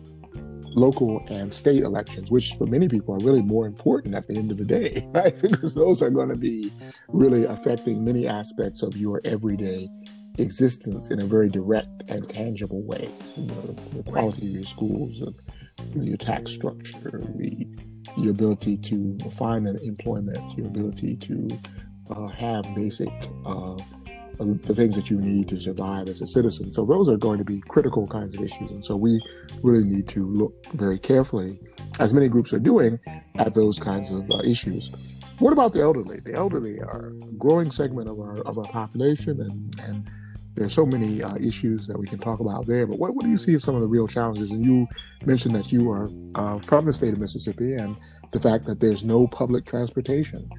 local 0.78 1.26
and 1.30 1.54
state 1.54 1.84
elections, 1.84 2.30
which 2.30 2.54
for 2.54 2.66
many 2.68 2.88
people 2.88 3.16
are 3.16 3.26
really 3.26 3.42
more 3.42 3.66
important 3.66 4.14
at 4.16 4.28
the 4.28 4.36
end 4.36 4.52
of 4.52 4.58
the 4.58 4.66
day, 4.66 5.08
right? 5.14 5.40
because 5.42 5.74
those 5.74 6.02
are 6.02 6.10
going 6.10 6.30
to 6.30 6.36
be 6.36 6.72
really 7.08 7.46
affecting 7.46 8.04
many 8.04 8.28
aspects 8.28 8.84
of 8.84 8.96
your 8.96 9.22
everyday 9.26 9.90
existence 10.38 11.10
in 11.10 11.20
a 11.20 11.26
very 11.26 11.50
direct 11.50 12.04
and 12.08 12.30
tangible 12.30 12.84
way. 12.84 13.10
So, 13.26 13.42
you 13.42 13.48
know, 13.48 13.76
the 13.94 14.04
quality 14.04 14.48
of 14.48 14.54
your 14.54 14.66
schools, 14.66 15.20
and 15.22 16.08
your 16.08 16.18
tax 16.18 16.52
structure, 16.52 17.22
the 17.36 17.68
your 18.16 18.32
ability 18.32 18.78
to 18.78 19.18
find 19.32 19.68
an 19.68 19.78
employment, 19.84 20.58
your 20.58 20.68
ability 20.68 21.18
to 21.18 21.60
uh, 22.10 22.28
have 22.28 22.64
basic 22.74 23.10
uh, 23.46 23.76
the 24.40 24.76
things 24.76 24.96
that 24.96 25.10
you 25.10 25.20
need 25.20 25.48
to 25.50 25.60
survive 25.60 26.08
as 26.10 26.22
a 26.22 26.28
citizen. 26.28 26.70
So 26.72 26.86
those 26.86 27.10
are 27.10 27.18
going 27.18 27.40
to 27.40 27.44
be 27.44 27.62
critical 27.62 28.08
kinds 28.08 28.36
of 28.36 28.44
issues, 28.44 28.72
and 28.72 28.84
so 28.84 28.96
we 28.96 29.22
really 29.64 29.84
need 29.84 30.08
to 30.10 30.28
look 30.28 30.54
very 30.74 31.00
carefully, 31.00 31.60
as 32.00 32.14
many 32.14 32.28
groups 32.28 32.54
are 32.54 32.60
doing, 32.60 33.00
at 33.36 33.54
those 33.54 33.80
kinds 33.80 34.12
of 34.12 34.30
uh, 34.32 34.40
issues. 34.44 34.92
What 35.40 35.54
about 35.54 35.74
the 35.74 35.82
elderly? 35.82 36.20
The 36.20 36.34
elderly 36.34 36.80
are 36.80 37.10
a 37.10 37.34
growing 37.38 37.72
segment 37.72 38.10
of 38.10 38.20
our 38.20 38.40
of 38.42 38.58
our 38.58 38.66
population, 38.66 39.42
and 39.42 39.80
and 39.82 40.10
there's 40.58 40.74
so 40.74 40.86
many 40.86 41.22
uh, 41.22 41.36
issues 41.36 41.86
that 41.86 42.00
we 42.00 42.08
can 42.08 42.18
talk 42.18 42.40
about 42.40 42.66
there. 42.66 42.88
But 42.88 42.98
what, 42.98 43.14
what 43.14 43.24
do 43.24 43.30
you 43.30 43.38
see 43.38 43.54
as 43.54 43.64
some 43.64 43.76
of 43.76 43.82
the 43.82 43.88
real 43.88 44.08
challenges? 44.08 44.52
And 44.52 44.66
you 44.66 44.88
mentioned 45.24 45.54
that 45.54 45.72
you 45.72 45.92
are 45.92 46.10
uh, 46.34 46.58
from 46.58 46.86
the 46.86 46.94
state 46.94 47.14
of 47.14 47.20
Mississippi 47.20 47.76
and 47.76 47.96
the 48.32 48.40
fact 48.40 48.66
that 48.66 48.80
there's 48.80 49.04
no 49.04 49.28
public 49.28 49.66
transportation 49.66 50.50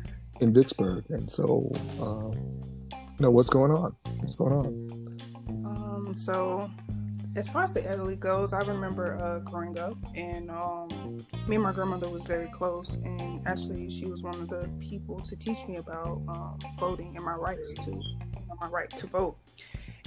in 0.40 0.54
Vicksburg. 0.54 1.04
And 1.10 1.28
so, 1.28 1.68
uh, 2.00 2.30
know, 3.20 3.30
what's 3.30 3.50
going 3.50 3.72
on? 3.72 3.94
What's 4.20 4.34
going 4.36 4.52
on? 4.52 5.66
Um, 5.66 6.14
so, 6.14 6.70
as 7.36 7.48
far 7.48 7.62
as 7.62 7.72
the 7.72 7.86
elderly 7.88 8.16
goes, 8.16 8.52
I 8.52 8.60
remember 8.60 9.16
uh, 9.16 9.38
growing 9.40 9.78
up, 9.78 9.96
and 10.14 10.50
um, 10.50 11.18
me 11.46 11.56
and 11.56 11.62
my 11.62 11.72
grandmother 11.72 12.08
was 12.08 12.22
very 12.22 12.48
close, 12.48 12.94
and 12.94 13.46
actually, 13.46 13.90
she 13.90 14.06
was 14.06 14.22
one 14.22 14.34
of 14.34 14.48
the 14.48 14.68
people 14.80 15.18
to 15.20 15.36
teach 15.36 15.66
me 15.66 15.76
about 15.76 16.22
um, 16.28 16.58
voting 16.78 17.14
and 17.16 17.24
my 17.24 17.34
rights 17.34 17.74
to 17.74 18.00
my 18.60 18.68
right 18.68 18.90
to 18.90 19.06
vote. 19.06 19.36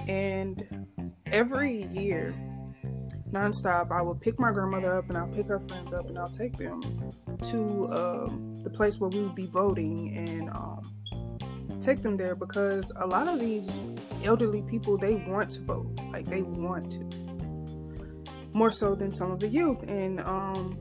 And 0.08 0.88
every 1.26 1.84
year, 1.84 2.34
nonstop, 3.32 3.92
I 3.92 4.02
would 4.02 4.20
pick 4.20 4.40
my 4.40 4.52
grandmother 4.52 4.98
up 4.98 5.10
and 5.10 5.18
I'll 5.18 5.28
pick 5.28 5.48
her 5.48 5.60
friends 5.60 5.94
up 5.94 6.08
and 6.10 6.18
I'll 6.18 6.28
take 6.28 6.58
them 6.58 6.82
to 7.44 7.84
um, 7.94 8.62
the 8.64 8.70
place 8.70 9.00
where 9.00 9.10
we 9.10 9.22
would 9.22 9.36
be 9.36 9.46
voting 9.46 10.18
and 10.18 10.50
um, 10.50 10.82
take 11.82 12.02
them 12.02 12.18
there 12.18 12.36
because 12.36 12.92
a 12.98 13.08
lot 13.08 13.28
of 13.28 13.40
these 13.40 13.68
elderly 14.24 14.62
people 14.64 14.98
they 14.98 15.16
want 15.16 15.50
to 15.52 15.62
vote, 15.62 16.00
like 16.12 16.26
they 16.26 16.42
want 16.42 16.92
to, 16.92 18.48
more 18.54 18.72
so 18.72 18.96
than 18.96 19.12
some 19.12 19.32
of 19.32 19.40
the 19.40 19.48
youth. 19.48 19.82
And 19.84 20.20
um, 20.22 20.80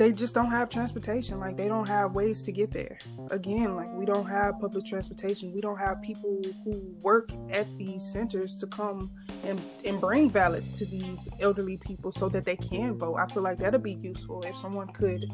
they 0.00 0.12
just 0.12 0.34
don't 0.34 0.50
have 0.50 0.70
transportation. 0.70 1.38
Like 1.38 1.58
they 1.58 1.68
don't 1.68 1.86
have 1.86 2.12
ways 2.12 2.42
to 2.44 2.52
get 2.52 2.70
there. 2.70 2.98
Again, 3.30 3.76
like 3.76 3.92
we 3.92 4.06
don't 4.06 4.26
have 4.26 4.58
public 4.58 4.86
transportation. 4.86 5.52
We 5.52 5.60
don't 5.60 5.76
have 5.76 6.00
people 6.00 6.40
who 6.64 6.96
work 7.02 7.30
at 7.50 7.66
these 7.76 8.02
centers 8.02 8.56
to 8.60 8.66
come 8.66 9.10
and, 9.44 9.60
and 9.84 10.00
bring 10.00 10.30
ballots 10.30 10.78
to 10.78 10.86
these 10.86 11.28
elderly 11.38 11.76
people 11.76 12.12
so 12.12 12.30
that 12.30 12.44
they 12.44 12.56
can 12.56 12.98
vote. 12.98 13.16
I 13.16 13.26
feel 13.26 13.42
like 13.42 13.58
that'll 13.58 13.78
be 13.78 13.98
useful 14.00 14.42
if 14.42 14.56
someone 14.56 14.88
could 14.88 15.30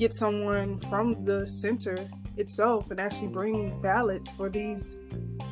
get 0.00 0.14
someone 0.14 0.78
from 0.78 1.26
the 1.26 1.46
center 1.46 2.08
itself 2.38 2.90
and 2.90 2.98
actually 2.98 3.28
bring 3.28 3.78
ballots 3.82 4.30
for 4.30 4.48
these 4.48 4.96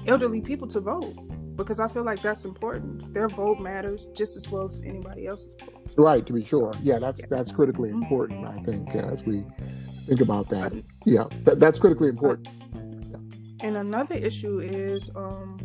elderly 0.07 0.41
people 0.41 0.67
to 0.67 0.81
vote 0.81 1.15
because 1.55 1.81
I 1.81 1.87
feel 1.87 2.03
like 2.03 2.23
that's 2.23 2.47
important. 2.47 3.13
Their 3.13 3.29
vote 3.29 3.61
matters 3.61 4.07
just 4.17 4.39
as 4.39 4.49
well 4.49 4.65
as 4.65 4.81
anybody 4.81 5.27
else's 5.27 5.55
vote. 5.61 5.93
Right, 5.99 6.25
to 6.27 6.33
be 6.33 6.45
sure. 6.45 6.73
So, 6.73 6.81
yeah, 6.83 6.99
that's 6.99 7.21
yeah. 7.21 7.27
that's 7.29 7.53
critically 7.53 7.91
important. 7.91 8.49
I 8.49 8.59
think 8.63 8.95
uh, 8.95 9.01
as 9.01 9.23
we 9.23 9.45
think 10.07 10.23
about 10.23 10.49
that. 10.49 10.73
Yeah, 11.05 11.25
that, 11.43 11.61
that's 11.61 11.79
critically 11.79 12.09
important. 12.09 12.49
And 13.61 13.77
another 13.77 14.15
issue 14.15 14.61
is, 14.61 15.11
um, 15.15 15.59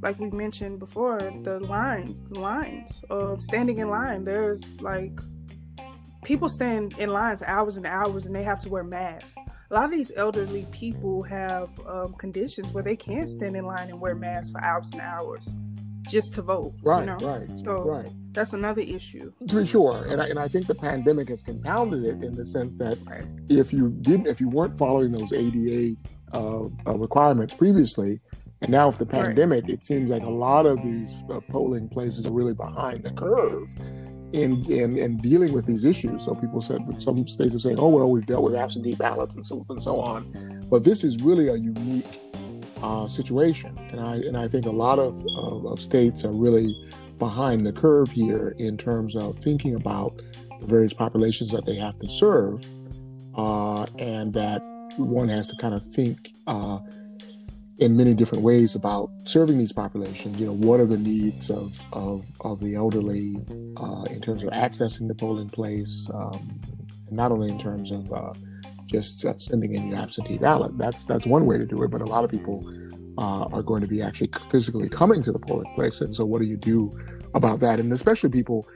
like 0.00 0.18
we 0.18 0.30
mentioned 0.30 0.78
before, 0.78 1.18
the 1.42 1.60
lines, 1.60 2.22
the 2.30 2.38
lines 2.38 3.02
of 3.10 3.42
standing 3.42 3.76
in 3.78 3.88
line. 3.88 4.24
There's 4.24 4.80
like 4.80 5.20
people 6.24 6.48
stand 6.48 6.98
in 6.98 7.10
lines 7.10 7.42
hours 7.42 7.76
and 7.76 7.86
hours, 7.86 8.26
and 8.26 8.34
they 8.34 8.42
have 8.42 8.60
to 8.60 8.68
wear 8.68 8.84
masks 8.84 9.34
a 9.72 9.74
lot 9.74 9.84
of 9.86 9.90
these 9.90 10.12
elderly 10.16 10.66
people 10.70 11.22
have 11.22 11.70
um, 11.86 12.12
conditions 12.18 12.70
where 12.72 12.84
they 12.84 12.94
can't 12.94 13.28
stand 13.30 13.56
in 13.56 13.64
line 13.64 13.88
and 13.88 13.98
wear 13.98 14.14
masks 14.14 14.50
for 14.50 14.62
hours 14.62 14.90
and 14.92 15.00
hours 15.00 15.48
just 16.10 16.34
to 16.34 16.42
vote. 16.42 16.74
Right, 16.82 17.00
you 17.00 17.06
know? 17.06 17.16
right. 17.16 17.60
So 17.60 17.82
right. 17.84 18.10
that's 18.32 18.52
another 18.52 18.82
issue. 18.82 19.32
Be 19.46 19.64
sure, 19.64 20.04
and 20.08 20.20
I, 20.20 20.26
and 20.26 20.38
I 20.38 20.46
think 20.46 20.66
the 20.66 20.74
pandemic 20.74 21.30
has 21.30 21.42
compounded 21.42 22.04
it 22.04 22.22
in 22.22 22.34
the 22.34 22.44
sense 22.44 22.76
that 22.76 22.98
right. 23.06 23.24
if 23.48 23.72
you 23.72 23.88
didn't, 24.02 24.26
if 24.26 24.42
you 24.42 24.50
weren't 24.50 24.76
following 24.76 25.10
those 25.10 25.32
ADA 25.32 25.96
uh, 26.34 26.64
uh, 26.86 26.98
requirements 26.98 27.54
previously, 27.54 28.20
and 28.60 28.70
now 28.70 28.88
with 28.88 28.98
the 28.98 29.06
pandemic, 29.06 29.64
right. 29.64 29.72
it 29.72 29.82
seems 29.82 30.10
like 30.10 30.22
a 30.22 30.30
lot 30.30 30.66
of 30.66 30.82
these 30.82 31.24
uh, 31.30 31.40
polling 31.48 31.88
places 31.88 32.26
are 32.26 32.32
really 32.32 32.54
behind 32.54 33.04
the 33.04 33.10
curve 33.12 33.72
in, 34.32 34.64
in, 34.70 34.96
in 34.96 35.16
dealing 35.18 35.52
with 35.52 35.66
these 35.66 35.84
issues. 35.84 36.24
So 36.24 36.34
people 36.34 36.62
said, 36.62 36.80
some 37.02 37.26
states 37.26 37.54
are 37.54 37.60
saying, 37.60 37.78
oh, 37.78 37.88
well, 37.88 38.10
we've 38.10 38.26
dealt 38.26 38.44
with 38.44 38.54
absentee 38.54 38.94
ballots 38.94 39.36
and 39.36 39.44
so 39.44 39.64
and 39.68 39.80
so 39.80 40.00
on. 40.00 40.66
But 40.70 40.84
this 40.84 41.04
is 41.04 41.22
really 41.22 41.48
a 41.48 41.54
unique 41.54 42.20
uh, 42.82 43.06
situation. 43.06 43.78
And 43.90 44.00
I, 44.00 44.16
and 44.16 44.36
I 44.36 44.48
think 44.48 44.66
a 44.66 44.70
lot 44.70 44.98
of, 44.98 45.24
of, 45.36 45.66
of 45.66 45.80
states 45.80 46.24
are 46.24 46.32
really 46.32 46.74
behind 47.18 47.66
the 47.66 47.72
curve 47.72 48.10
here 48.10 48.54
in 48.58 48.76
terms 48.76 49.16
of 49.16 49.38
thinking 49.38 49.74
about 49.74 50.20
the 50.60 50.66
various 50.66 50.92
populations 50.92 51.50
that 51.52 51.66
they 51.66 51.76
have 51.76 51.98
to 51.98 52.08
serve. 52.08 52.64
Uh, 53.34 53.86
and 53.98 54.32
that 54.34 54.62
one 54.96 55.28
has 55.28 55.46
to 55.46 55.56
kind 55.56 55.74
of 55.74 55.84
think 55.84 56.32
uh, 56.46 56.78
in 57.78 57.96
many 57.96 58.14
different 58.14 58.44
ways 58.44 58.74
about 58.74 59.10
serving 59.24 59.58
these 59.58 59.72
populations. 59.72 60.38
You 60.38 60.46
know, 60.46 60.52
what 60.52 60.80
are 60.80 60.86
the 60.86 60.98
needs 60.98 61.50
of 61.50 61.80
of, 61.92 62.24
of 62.40 62.60
the 62.60 62.74
elderly 62.74 63.36
uh, 63.76 64.04
in 64.10 64.20
terms 64.20 64.42
of 64.42 64.50
accessing 64.50 65.08
the 65.08 65.14
polling 65.14 65.48
place, 65.48 66.10
um, 66.14 66.60
and 67.08 67.16
not 67.16 67.32
only 67.32 67.48
in 67.48 67.58
terms 67.58 67.90
of 67.90 68.12
uh, 68.12 68.32
just 68.86 69.24
uh, 69.24 69.34
sending 69.38 69.74
in 69.74 69.88
your 69.88 69.98
absentee 69.98 70.38
ballot. 70.38 70.76
That's 70.78 71.04
that's 71.04 71.26
one 71.26 71.46
way 71.46 71.58
to 71.58 71.66
do 71.66 71.82
it, 71.82 71.90
but 71.90 72.00
a 72.00 72.06
lot 72.06 72.24
of 72.24 72.30
people 72.30 72.62
uh, 73.18 73.44
are 73.52 73.62
going 73.62 73.80
to 73.80 73.86
be 73.86 74.02
actually 74.02 74.30
physically 74.50 74.88
coming 74.88 75.22
to 75.22 75.32
the 75.32 75.38
polling 75.38 75.72
place, 75.74 76.00
and 76.00 76.14
so 76.14 76.24
what 76.24 76.40
do 76.40 76.48
you 76.48 76.56
do 76.56 76.96
about 77.34 77.60
that, 77.60 77.80
and 77.80 77.92
especially 77.92 78.30
people, 78.30 78.68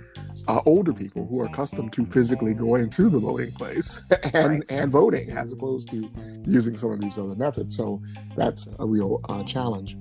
uh, 0.48 0.60
older 0.64 0.92
people 0.92 1.26
who 1.26 1.40
are 1.40 1.46
accustomed 1.46 1.92
to 1.92 2.06
physically 2.06 2.54
going 2.54 2.88
to 2.90 3.08
the 3.08 3.20
voting 3.20 3.52
place 3.52 4.02
and 4.34 4.50
right. 4.50 4.64
and 4.68 4.90
voting 4.90 5.30
as 5.30 5.52
opposed 5.52 5.90
to 5.90 6.10
using 6.44 6.76
some 6.76 6.90
of 6.90 7.00
these 7.00 7.18
other 7.18 7.34
methods. 7.34 7.76
So 7.76 8.02
that's 8.36 8.68
a 8.78 8.86
real 8.86 9.20
uh, 9.28 9.44
challenge. 9.44 9.96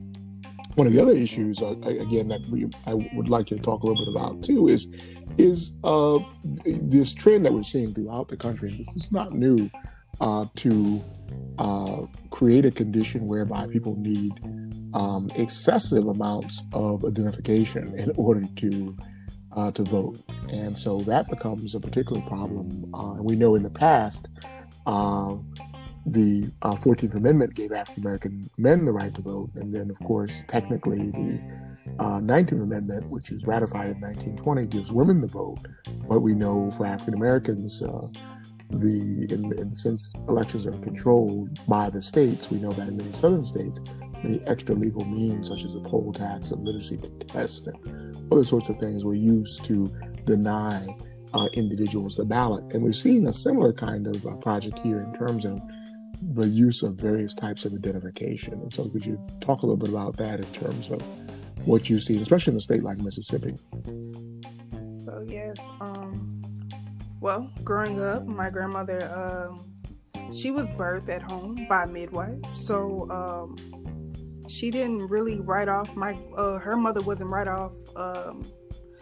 One 0.76 0.88
of 0.88 0.94
the 0.94 1.02
other 1.02 1.14
issues, 1.14 1.62
uh, 1.62 1.76
again, 1.84 2.28
that 2.30 2.46
we 2.48 2.68
I 2.86 2.94
would 2.94 3.30
like 3.30 3.52
you 3.52 3.58
to 3.58 3.64
talk 3.64 3.84
a 3.84 3.88
little 3.88 4.06
bit 4.06 4.14
about 4.14 4.44
too 4.44 4.68
is 4.68 4.88
is 5.38 5.74
uh, 5.84 6.20
this 6.66 7.14
trend 7.14 7.46
that 7.46 7.54
we're 7.54 7.64
seeing 7.64 7.94
throughout 7.94 8.28
the 8.30 8.38
country. 8.38 8.72
This 8.72 8.96
is 8.96 9.12
not 9.12 9.34
new 9.34 9.70
uh, 10.22 10.46
to 10.56 11.04
uh, 11.58 12.06
create 12.30 12.66
a 12.66 12.72
condition 12.72 13.28
whereby 13.28 13.68
people 13.68 13.96
need 13.98 14.34
um, 14.94 15.30
excessive 15.36 16.08
amounts 16.08 16.64
of 16.74 17.04
identification 17.06 17.98
in 17.98 18.12
order 18.18 18.44
to 18.58 18.96
uh, 19.54 19.72
to 19.72 19.84
vote, 19.84 20.22
and 20.52 20.78
so 20.78 21.00
that 21.02 21.30
becomes 21.30 21.76
a 21.76 21.80
particular 21.80 22.22
problem. 22.24 22.94
Uh, 22.94 23.14
we 23.22 23.38
know 23.38 23.56
in 23.56 23.64
the 23.64 23.70
past, 23.70 24.28
uh, 24.86 25.34
the 26.06 26.52
uh, 26.62 26.76
Fourteenth 26.76 27.14
Amendment 27.14 27.56
gave 27.56 27.72
African 27.72 28.04
American 28.04 28.50
men 28.58 28.84
the 28.84 28.92
right 28.92 29.14
to 29.14 29.22
vote, 29.22 29.52
and 29.56 29.74
then, 29.74 29.90
of 29.90 29.98
course, 30.06 30.44
technically 30.48 31.10
the 31.12 32.20
Nineteenth 32.22 32.62
Amendment, 32.62 33.08
which 33.10 33.32
was 33.32 33.46
ratified 33.46 33.88
in 33.88 34.02
1920, 34.02 34.66
gives 34.68 34.92
women 34.92 35.22
the 35.22 35.28
vote. 35.28 35.60
But 36.10 36.20
we 36.20 36.34
know 36.34 36.72
for 36.72 36.86
African 36.86 37.14
Americans, 37.14 37.82
the 38.70 39.28
in, 39.30 39.52
in 39.58 39.70
the 39.70 39.76
sense 39.76 40.14
elections 40.28 40.66
are 40.66 40.72
controlled 40.72 41.60
by 41.68 41.90
the 41.90 42.02
states, 42.02 42.50
we 42.50 42.60
know 42.60 42.74
that 42.74 42.88
in 42.88 42.98
many 42.98 43.14
southern 43.14 43.46
states, 43.46 43.80
many 44.24 44.40
extra 44.46 44.76
legal 44.76 45.06
means 45.06 45.50
such 45.50 45.64
as 45.64 45.76
a 45.76 45.80
poll 45.80 46.12
tax, 46.12 46.52
a 46.52 46.56
literacy 46.56 46.98
test, 47.20 47.68
and 47.68 48.32
other 48.32 48.44
sorts 48.44 48.70
of 48.70 48.78
things 48.80 49.04
were 49.04 49.16
used 49.16 49.64
to 49.66 49.92
deny 50.26 50.86
uh, 51.34 51.48
individuals 51.54 52.16
the 52.16 52.26
ballot. 52.26 52.64
And 52.74 52.84
we're 52.84 52.94
seeing 52.94 53.28
a 53.28 53.34
similar 53.34 53.74
kind 53.74 54.08
of 54.08 54.26
uh, 54.26 54.38
project 54.38 54.80
here 54.80 55.02
in 55.02 55.14
terms 55.14 55.46
of 55.46 55.62
the 56.34 56.48
use 56.48 56.82
of 56.82 56.96
various 56.96 57.36
types 57.36 57.66
of 57.66 57.74
identification. 57.74 58.54
And 58.54 58.74
so, 58.74 58.88
could 58.90 59.06
you 59.06 59.20
talk 59.42 59.62
a 59.62 59.66
little 59.66 59.78
bit 59.78 59.90
about 59.90 60.18
that 60.18 60.40
in 60.40 60.52
terms 60.54 60.90
of 60.90 61.02
what 61.66 61.90
you 61.90 62.00
see, 62.00 62.18
especially 62.20 62.52
in 62.52 62.58
a 62.58 62.62
state 62.62 62.84
like 62.84 62.98
Mississippi? 62.98 63.56
So, 65.06 65.26
yes. 65.28 65.70
Um, 65.82 66.45
well, 67.26 67.50
growing 67.64 68.00
up, 68.00 68.28
my 68.28 68.52
grandmother, 68.52 69.12
um, 69.12 69.74
she 70.32 70.52
was 70.52 70.70
birthed 70.70 71.10
at 71.10 71.24
home 71.24 71.66
by 71.68 71.84
midwife. 71.84 72.38
So, 72.54 73.10
um, 73.10 73.56
she 74.48 74.70
didn't 74.70 75.08
really 75.08 75.40
write 75.40 75.68
off 75.68 75.96
my, 75.96 76.16
uh, 76.38 76.60
her 76.60 76.78
mother 76.78 77.02
wasn't 77.02 77.32
write 77.32 77.48
off, 77.48 77.74
um, 77.96 78.46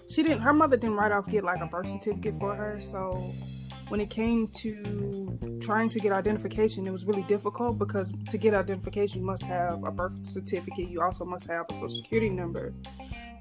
she 0.10 0.24
didn't, 0.24 0.40
her 0.40 0.54
mother 0.54 0.78
didn't 0.78 0.96
write 0.96 1.12
off 1.12 1.28
get 1.28 1.44
like 1.44 1.60
a 1.60 1.66
birth 1.66 1.90
certificate 1.90 2.36
for 2.40 2.56
her. 2.56 2.80
So, 2.80 3.34
when 3.90 4.00
it 4.00 4.10
came 4.10 4.48
to 4.48 5.60
trying 5.62 5.90
to 5.90 6.00
get 6.00 6.14
identification, 6.14 6.88
it 6.88 6.92
was 6.92 7.04
really 7.04 7.24
difficult 7.24 7.78
because 7.78 8.14
to 8.30 8.38
get 8.38 8.54
identification, 8.54 9.20
you 9.20 9.26
must 9.26 9.44
have 9.44 9.84
a 9.84 9.92
birth 9.92 10.26
certificate. 10.26 10.88
You 10.88 11.02
also 11.02 11.26
must 11.26 11.46
have 11.48 11.66
a 11.70 11.74
social 11.74 11.90
security 11.90 12.30
number. 12.30 12.74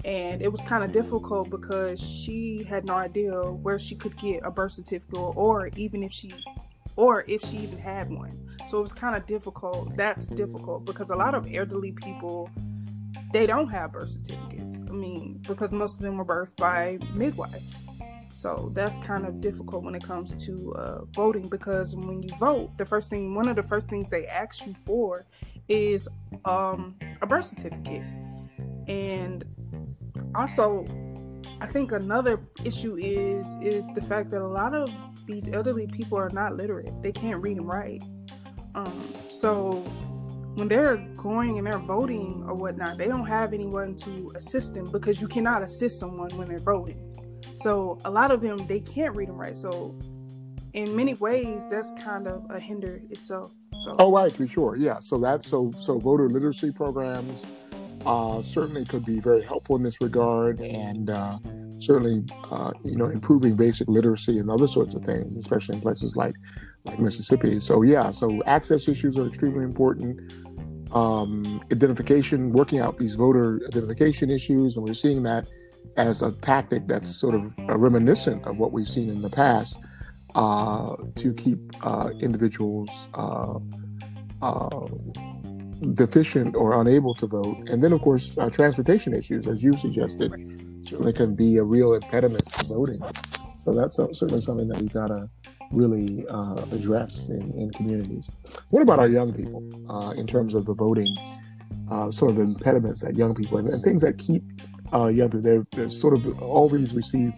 And 0.05 0.41
it 0.41 0.51
was 0.51 0.61
kind 0.61 0.83
of 0.83 0.91
difficult 0.91 1.49
because 1.49 2.01
she 2.01 2.63
had 2.63 2.85
no 2.85 2.95
idea 2.95 3.33
where 3.33 3.79
she 3.79 3.95
could 3.95 4.17
get 4.17 4.41
a 4.43 4.51
birth 4.51 4.73
certificate 4.73 5.17
or, 5.17 5.69
even 5.75 6.03
if 6.03 6.11
she 6.11 6.31
or 6.95 7.23
if 7.27 7.43
she 7.43 7.57
even 7.57 7.79
had 7.79 8.09
one. 8.09 8.49
So 8.67 8.79
it 8.79 8.81
was 8.81 8.93
kind 8.93 9.15
of 9.15 9.25
difficult. 9.25 9.95
That's 9.95 10.27
difficult 10.27 10.85
because 10.85 11.09
a 11.09 11.15
lot 11.15 11.33
of 11.33 11.47
elderly 11.53 11.91
people 11.91 12.49
they 13.31 13.47
don't 13.47 13.69
have 13.69 13.93
birth 13.93 14.09
certificates. 14.09 14.81
I 14.87 14.91
mean, 14.91 15.41
because 15.47 15.71
most 15.71 15.95
of 15.95 16.03
them 16.03 16.17
were 16.17 16.25
birthed 16.25 16.55
by 16.55 16.99
midwives. 17.13 17.81
So 18.31 18.71
that's 18.73 18.97
kind 18.99 19.25
of 19.25 19.41
difficult 19.41 19.83
when 19.83 19.95
it 19.95 20.03
comes 20.03 20.33
to 20.45 20.73
uh, 20.75 21.05
voting 21.15 21.47
because 21.49 21.95
when 21.95 22.23
you 22.23 22.29
vote, 22.39 22.77
the 22.77 22.85
first 22.85 23.09
thing, 23.09 23.35
one 23.35 23.47
of 23.47 23.55
the 23.55 23.63
first 23.63 23.89
things 23.89 24.09
they 24.09 24.25
ask 24.27 24.65
you 24.65 24.75
for 24.85 25.25
is 25.67 26.07
um, 26.45 26.95
a 27.21 27.27
birth 27.27 27.45
certificate. 27.45 28.03
And 28.87 29.43
also, 30.35 30.85
I 31.61 31.67
think 31.67 31.91
another 31.91 32.39
issue 32.63 32.95
is 32.97 33.47
is 33.61 33.87
the 33.93 34.01
fact 34.01 34.31
that 34.31 34.41
a 34.41 34.47
lot 34.47 34.73
of 34.73 34.89
these 35.25 35.47
elderly 35.49 35.87
people 35.87 36.17
are 36.17 36.29
not 36.29 36.55
literate. 36.55 37.01
They 37.01 37.11
can't 37.11 37.41
read 37.41 37.57
and 37.57 37.67
write. 37.67 38.03
Um, 38.75 39.13
so 39.29 39.71
when 40.55 40.67
they're 40.67 40.97
going 41.15 41.57
and 41.57 41.67
they're 41.67 41.79
voting 41.79 42.43
or 42.47 42.53
whatnot, 42.53 42.97
they 42.97 43.07
don't 43.07 43.25
have 43.25 43.53
anyone 43.53 43.95
to 43.97 44.31
assist 44.35 44.73
them 44.73 44.91
because 44.91 45.21
you 45.21 45.27
cannot 45.27 45.63
assist 45.63 45.99
someone 45.99 46.29
when 46.37 46.47
they're 46.47 46.59
voting. 46.59 46.99
So 47.55 47.99
a 48.05 48.09
lot 48.09 48.31
of 48.31 48.41
them 48.41 48.65
they 48.67 48.79
can't 48.79 49.15
read 49.15 49.29
and 49.29 49.37
write. 49.37 49.57
So 49.57 49.97
in 50.73 50.95
many 50.95 51.13
ways, 51.15 51.67
that's 51.69 51.93
kind 51.99 52.27
of 52.27 52.45
a 52.49 52.59
hinder 52.59 53.01
itself. 53.09 53.51
So. 53.79 53.95
Oh 53.99 54.11
right, 54.11 54.31
for 54.31 54.47
sure, 54.47 54.75
yeah. 54.75 54.99
So 54.99 55.17
that's 55.17 55.47
so 55.47 55.71
so 55.79 55.99
voter 55.99 56.29
literacy 56.29 56.71
programs 56.71 57.45
uh, 58.05 58.41
certainly 58.41 58.85
could 58.85 59.05
be 59.05 59.19
very 59.19 59.41
helpful 59.41 59.75
in 59.75 59.83
this 59.83 60.01
regard, 60.01 60.61
and 60.61 61.09
uh, 61.09 61.39
certainly 61.79 62.23
uh, 62.51 62.71
you 62.83 62.95
know 62.95 63.07
improving 63.07 63.55
basic 63.55 63.87
literacy 63.87 64.39
and 64.39 64.49
other 64.49 64.67
sorts 64.67 64.95
of 64.95 65.03
things, 65.03 65.35
especially 65.35 65.75
in 65.75 65.81
places 65.81 66.15
like 66.15 66.35
like 66.85 66.99
Mississippi. 66.99 67.59
So 67.59 67.81
yeah, 67.81 68.11
so 68.11 68.43
access 68.45 68.87
issues 68.87 69.17
are 69.17 69.27
extremely 69.27 69.63
important. 69.63 70.19
Um, 70.93 71.63
identification, 71.71 72.51
working 72.51 72.79
out 72.79 72.97
these 72.97 73.15
voter 73.15 73.59
identification 73.67 74.29
issues, 74.29 74.77
and 74.77 74.87
we're 74.87 74.93
seeing 74.93 75.23
that 75.23 75.47
as 75.97 76.21
a 76.21 76.31
tactic 76.31 76.87
that's 76.87 77.15
sort 77.15 77.35
of 77.35 77.53
reminiscent 77.57 78.45
of 78.45 78.57
what 78.57 78.71
we've 78.71 78.87
seen 78.87 79.09
in 79.09 79.21
the 79.21 79.29
past 79.29 79.79
uh, 80.35 80.95
to 81.15 81.33
keep 81.33 81.59
uh, 81.81 82.09
individuals 82.19 83.07
uh, 83.13 83.59
deficient 85.93 86.55
or 86.55 86.79
unable 86.79 87.13
to 87.15 87.27
vote. 87.27 87.69
And 87.69 87.83
then, 87.83 87.93
of 87.93 88.01
course, 88.01 88.37
uh, 88.37 88.49
transportation 88.49 89.13
issues, 89.13 89.47
as 89.47 89.63
you 89.63 89.75
suggested, 89.77 90.31
certainly 90.83 91.13
can 91.13 91.35
be 91.35 91.57
a 91.57 91.63
real 91.63 91.93
impediment 91.93 92.45
to 92.45 92.65
voting. 92.65 93.01
So 93.63 93.71
that's 93.71 93.95
certainly 93.95 94.41
something 94.41 94.67
that 94.67 94.81
we've 94.81 94.93
got 94.93 95.07
to 95.07 95.29
really 95.71 96.25
uh, 96.27 96.65
address 96.71 97.29
in, 97.29 97.41
in, 97.57 97.71
communities. 97.71 98.29
What 98.69 98.83
about 98.83 98.99
our 98.99 99.07
young 99.07 99.33
people 99.33 99.63
in 100.17 100.27
terms 100.27 100.53
of 100.53 100.65
the 100.65 100.73
voting? 100.73 101.15
sort 102.11 102.31
of 102.31 102.39
impediments 102.39 103.01
that 103.01 103.15
young 103.15 103.35
people 103.35 103.59
and, 103.59 103.69
and 103.69 103.83
things 103.83 104.01
that 104.01 104.17
keep 104.17 104.41
uh, 104.93 105.07
yeah, 105.07 105.27
they're, 105.27 105.65
they're 105.71 105.89
sort 105.89 106.13
of 106.13 106.41
always 106.41 106.93
received 106.93 107.33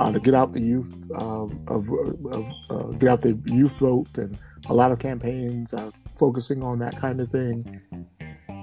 uh, 0.00 0.10
to 0.10 0.18
get 0.18 0.34
out 0.34 0.52
the 0.52 0.60
youth 0.60 1.08
um, 1.14 1.64
of, 1.68 1.88
of 2.32 2.44
uh, 2.70 2.92
get 2.98 3.08
out 3.08 3.22
the 3.22 3.40
youth 3.46 3.78
vote, 3.78 4.18
and 4.18 4.36
a 4.68 4.74
lot 4.74 4.90
of 4.90 4.98
campaigns 4.98 5.72
are 5.72 5.92
focusing 6.18 6.62
on 6.62 6.78
that 6.80 6.98
kind 6.98 7.20
of 7.20 7.28
thing. 7.28 7.80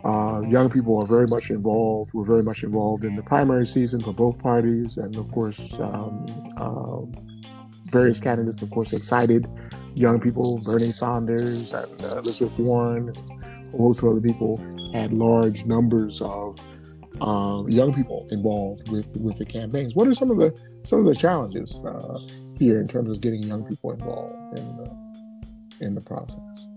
Uh, 0.04 0.42
young 0.48 0.70
people 0.70 1.02
are 1.02 1.08
very 1.08 1.26
much 1.28 1.50
involved. 1.50 2.14
We're 2.14 2.26
very 2.26 2.44
much 2.44 2.64
involved 2.64 3.04
in 3.04 3.16
the 3.16 3.24
primary 3.24 3.66
season 3.66 4.02
for 4.02 4.14
both 4.14 4.38
parties, 4.38 4.98
and 4.98 5.16
of 5.16 5.32
course, 5.32 5.80
um, 5.80 6.26
um 6.58 7.14
various 7.92 8.20
candidates, 8.20 8.62
of 8.62 8.70
course, 8.72 8.94
excited 8.94 9.48
young 9.96 10.20
people. 10.20 10.60
Bernie 10.64 10.92
Sanders 10.92 11.74
and 11.74 12.06
uh, 12.06 12.18
Elizabeth 12.18 12.58
Warren, 12.60 13.10
and 13.10 13.74
a 13.74 13.78
host 13.78 14.04
of 14.04 14.10
other 14.10 14.22
people 14.22 14.58
had 14.94 15.14
large 15.14 15.66
numbers 15.66 16.22
of 16.22 16.60
uh, 17.22 17.64
young 17.68 17.94
people 17.94 18.28
involved 18.32 18.90
with 18.90 19.16
with 19.18 19.38
the 19.38 19.46
campaigns. 19.46 19.96
What 19.96 20.08
are 20.08 20.14
some 20.14 20.30
of 20.30 20.38
the 20.38 20.54
some 20.84 21.00
of 21.00 21.06
the 21.06 21.16
challenges 21.16 21.84
uh, 21.86 22.20
here 22.58 22.80
in 22.80 22.88
terms 22.88 23.10
of 23.10 23.22
getting 23.22 23.42
young 23.42 23.64
people 23.64 23.92
involved 23.92 24.60
in 24.60 24.78
the 24.78 25.86
in 25.86 25.96
the 25.96 26.02
process? 26.02 26.68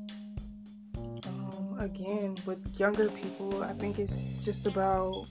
Again, 1.78 2.36
with 2.44 2.78
younger 2.78 3.08
people, 3.08 3.62
I 3.62 3.72
think 3.72 3.98
it's 3.98 4.26
just 4.44 4.66
about 4.66 5.26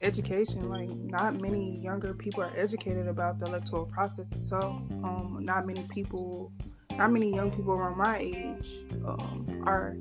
education. 0.00 0.68
Like, 0.68 0.90
not 0.90 1.40
many 1.40 1.78
younger 1.78 2.12
people 2.12 2.42
are 2.42 2.52
educated 2.56 3.06
about 3.06 3.38
the 3.38 3.46
electoral 3.46 3.86
process 3.86 4.32
itself. 4.32 4.82
Um, 5.04 5.38
not 5.40 5.66
many 5.66 5.84
people, 5.84 6.52
not 6.96 7.12
many 7.12 7.32
young 7.32 7.50
people 7.52 7.74
around 7.74 7.98
my 7.98 8.18
age 8.18 8.68
um, 9.06 9.62
are 9.64 9.96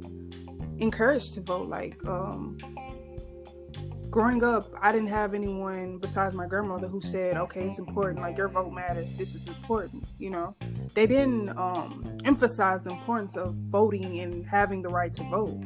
encouraged 0.80 1.36
to 1.36 1.42
vote. 1.42 1.70
Like, 1.70 2.04
um, 2.08 2.58
growing 4.10 4.44
up, 4.44 4.70
I 4.82 4.92
didn't 4.92 5.10
have 5.10 5.34
anyone 5.34 6.00
besides 6.00 6.34
my 6.34 6.48
grandmother 6.48 6.88
who 6.88 7.02
said, 7.02 7.38
"Okay, 7.38 7.68
it's 7.68 7.80
important. 7.80 8.20
Like 8.22 8.38
your 8.38 8.50
vote 8.50 8.74
matters. 8.74 9.14
This 9.14 9.36
is 9.36 9.48
important." 9.48 10.04
You 10.20 10.32
know, 10.32 10.56
they 10.94 11.08
didn't 11.08 11.50
um, 11.58 12.18
emphasize 12.26 12.84
the 12.84 12.90
importance 12.90 13.38
of 13.38 13.54
voting 13.54 14.20
and 14.20 14.46
having 14.46 14.82
the 14.82 14.90
right 14.90 15.14
to 15.14 15.24
vote. 15.24 15.62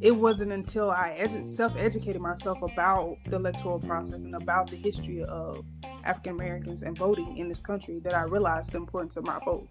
It 0.00 0.16
wasn't 0.16 0.52
until 0.52 0.90
I 0.90 1.16
edu- 1.20 1.46
self-educated 1.46 2.20
myself 2.20 2.62
about 2.62 3.18
the 3.26 3.36
electoral 3.36 3.78
process 3.78 4.24
and 4.24 4.34
about 4.34 4.70
the 4.70 4.76
history 4.76 5.22
of 5.24 5.64
African 6.04 6.32
Americans 6.32 6.82
and 6.82 6.96
voting 6.96 7.36
in 7.36 7.48
this 7.48 7.60
country 7.60 8.00
that 8.00 8.14
I 8.14 8.22
realized 8.22 8.72
the 8.72 8.78
importance 8.78 9.16
of 9.16 9.26
my 9.26 9.38
vote. 9.44 9.68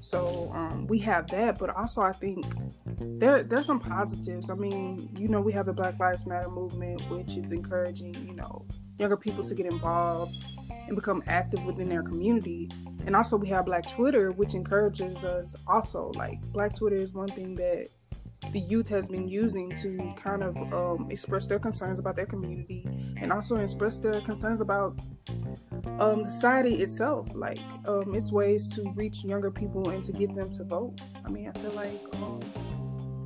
So 0.00 0.50
um, 0.54 0.86
we 0.86 0.98
have 1.00 1.26
that, 1.28 1.58
but 1.58 1.70
also 1.70 2.02
I 2.02 2.12
think 2.12 2.44
there 2.98 3.42
there's 3.42 3.66
some 3.66 3.80
positives. 3.80 4.50
I 4.50 4.54
mean, 4.54 5.08
you 5.16 5.28
know, 5.28 5.40
we 5.40 5.52
have 5.52 5.66
the 5.66 5.72
Black 5.72 5.98
Lives 5.98 6.26
Matter 6.26 6.50
movement, 6.50 7.00
which 7.10 7.36
is 7.36 7.52
encouraging 7.52 8.14
you 8.26 8.34
know 8.34 8.66
younger 8.98 9.16
people 9.16 9.42
to 9.44 9.54
get 9.54 9.66
involved 9.66 10.34
and 10.68 10.94
become 10.94 11.22
active 11.26 11.64
within 11.64 11.88
their 11.88 12.02
community. 12.02 12.70
And 13.06 13.16
also 13.16 13.36
we 13.36 13.48
have 13.48 13.66
Black 13.66 13.88
Twitter, 13.88 14.32
which 14.32 14.54
encourages 14.54 15.24
us 15.24 15.56
also. 15.66 16.12
Like 16.14 16.40
Black 16.52 16.74
Twitter 16.76 16.96
is 16.96 17.12
one 17.12 17.28
thing 17.28 17.54
that 17.54 17.88
the 18.54 18.60
youth 18.60 18.86
has 18.88 19.08
been 19.08 19.26
using 19.26 19.74
to 19.74 20.14
kind 20.16 20.44
of 20.44 20.56
um, 20.72 21.08
express 21.10 21.44
their 21.44 21.58
concerns 21.58 21.98
about 21.98 22.14
their 22.14 22.24
community 22.24 22.86
and 23.16 23.32
also 23.32 23.56
express 23.56 23.98
their 23.98 24.20
concerns 24.20 24.60
about 24.60 24.96
um, 25.98 26.24
society 26.24 26.76
itself. 26.76 27.26
Like 27.34 27.58
um, 27.88 28.14
it's 28.14 28.30
ways 28.30 28.68
to 28.76 28.92
reach 28.94 29.24
younger 29.24 29.50
people 29.50 29.90
and 29.90 30.04
to 30.04 30.12
get 30.12 30.36
them 30.36 30.50
to 30.52 30.62
vote. 30.62 31.00
I 31.26 31.30
mean, 31.30 31.50
I 31.52 31.58
feel 31.58 31.72
like 31.72 32.00
um, 32.12 32.40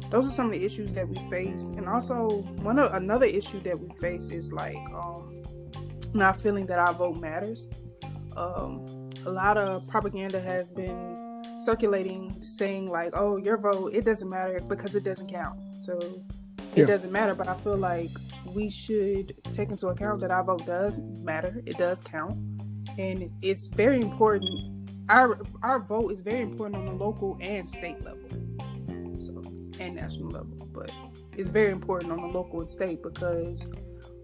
those 0.09 0.27
are 0.27 0.31
some 0.31 0.47
of 0.47 0.53
the 0.53 0.65
issues 0.65 0.95
that 0.95 1.07
we 1.07 1.17
face, 1.29 1.67
and 1.77 1.87
also 1.87 2.41
one 2.63 2.79
of, 2.79 2.95
another 2.95 3.27
issue 3.27 3.61
that 3.65 3.79
we 3.79 3.95
face 3.99 4.31
is 4.31 4.51
like 4.51 4.79
um, 4.95 5.43
not 6.15 6.39
feeling 6.39 6.65
that 6.67 6.79
our 6.79 6.95
vote 6.95 7.21
matters. 7.21 7.69
Um, 8.35 9.11
a 9.27 9.31
lot 9.31 9.59
of 9.59 9.87
propaganda 9.89 10.41
has 10.41 10.71
been 10.71 11.28
circulating 11.59 12.41
saying 12.43 12.89
like, 12.89 13.11
"Oh, 13.15 13.37
your 13.37 13.57
vote 13.57 13.95
it 13.95 14.05
doesn't 14.05 14.29
matter 14.29 14.61
because 14.69 14.95
it 14.95 15.05
doesn't 15.05 15.29
count." 15.29 15.59
So 15.81 15.99
it 15.99 16.81
yeah. 16.81 16.85
doesn't 16.85 17.13
matter. 17.13 17.35
But 17.35 17.49
I 17.49 17.55
feel 17.55 17.77
like 17.77 18.11
we 18.47 18.71
should 18.71 19.35
take 19.53 19.71
into 19.71 19.89
account 19.89 20.21
that 20.21 20.31
our 20.31 20.45
vote 20.45 20.65
does 20.67 20.99
matter. 21.23 21.63
It 21.67 21.79
does 21.79 22.01
count, 22.01 22.39
and 22.99 23.31
it's 23.43 23.67
very 23.67 24.01
important 24.01 24.79
our 25.09 25.39
our 25.63 25.79
vote 25.81 26.13
is 26.13 26.21
very 26.21 26.43
important 26.43 26.77
on 26.77 26.87
the 26.87 27.05
local 27.05 27.39
and 27.41 27.69
state 27.69 28.03
level, 28.05 28.29
so 29.21 29.43
and 29.81 29.95
national 29.97 30.31
level. 30.31 30.69
But 30.73 30.91
it's 31.37 31.49
very 31.49 31.73
important 31.73 32.13
on 32.13 32.21
the 32.21 32.27
local 32.27 32.61
and 32.61 32.69
state 32.69 33.03
because 33.03 33.69